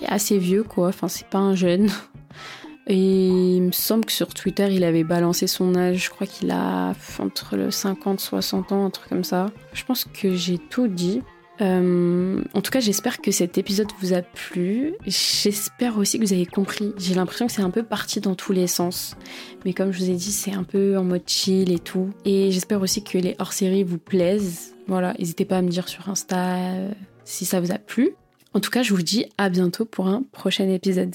assez 0.06 0.38
vieux 0.38 0.62
quoi. 0.62 0.88
Enfin, 0.88 1.08
c'est 1.08 1.26
pas 1.26 1.38
un 1.38 1.54
jeune. 1.54 1.88
Et 2.88 3.56
il 3.56 3.62
me 3.62 3.72
semble 3.72 4.04
que 4.04 4.12
sur 4.12 4.34
Twitter, 4.34 4.66
il 4.70 4.82
avait 4.82 5.04
balancé 5.04 5.46
son 5.46 5.76
âge. 5.76 6.04
Je 6.04 6.10
crois 6.10 6.26
qu'il 6.26 6.50
a 6.50 6.94
entre 7.20 7.56
le 7.56 7.70
50 7.70 8.18
60 8.18 8.72
ans, 8.72 8.86
un 8.86 8.90
truc 8.90 9.08
comme 9.08 9.24
ça. 9.24 9.46
Je 9.72 9.84
pense 9.84 10.04
que 10.04 10.34
j'ai 10.34 10.58
tout 10.58 10.88
dit. 10.88 11.22
Euh, 11.60 12.42
en 12.54 12.60
tout 12.60 12.70
cas, 12.72 12.80
j'espère 12.80 13.20
que 13.20 13.30
cet 13.30 13.56
épisode 13.56 13.88
vous 14.00 14.14
a 14.14 14.22
plu. 14.22 14.94
J'espère 15.06 15.96
aussi 15.96 16.18
que 16.18 16.24
vous 16.24 16.32
avez 16.32 16.46
compris. 16.46 16.92
J'ai 16.98 17.14
l'impression 17.14 17.46
que 17.46 17.52
c'est 17.52 17.62
un 17.62 17.70
peu 17.70 17.84
parti 17.84 18.20
dans 18.20 18.34
tous 18.34 18.52
les 18.52 18.66
sens. 18.66 19.16
Mais 19.64 19.72
comme 19.72 19.92
je 19.92 19.98
vous 19.98 20.10
ai 20.10 20.14
dit, 20.14 20.32
c'est 20.32 20.52
un 20.52 20.64
peu 20.64 20.98
en 20.98 21.04
mode 21.04 21.22
chill 21.26 21.70
et 21.70 21.78
tout. 21.78 22.10
Et 22.24 22.50
j'espère 22.50 22.80
aussi 22.80 23.04
que 23.04 23.18
les 23.18 23.36
hors-séries 23.38 23.84
vous 23.84 23.98
plaisent. 23.98 24.74
Voilà, 24.88 25.14
n'hésitez 25.18 25.44
pas 25.44 25.58
à 25.58 25.62
me 25.62 25.68
dire 25.68 25.88
sur 25.88 26.08
Insta 26.08 26.56
euh, 26.56 26.90
si 27.24 27.44
ça 27.44 27.60
vous 27.60 27.70
a 27.70 27.78
plu. 27.78 28.16
En 28.54 28.60
tout 28.60 28.70
cas, 28.70 28.82
je 28.82 28.94
vous 28.94 29.02
dis 29.02 29.26
à 29.38 29.48
bientôt 29.48 29.84
pour 29.84 30.08
un 30.08 30.22
prochain 30.32 30.68
épisode. 30.68 31.14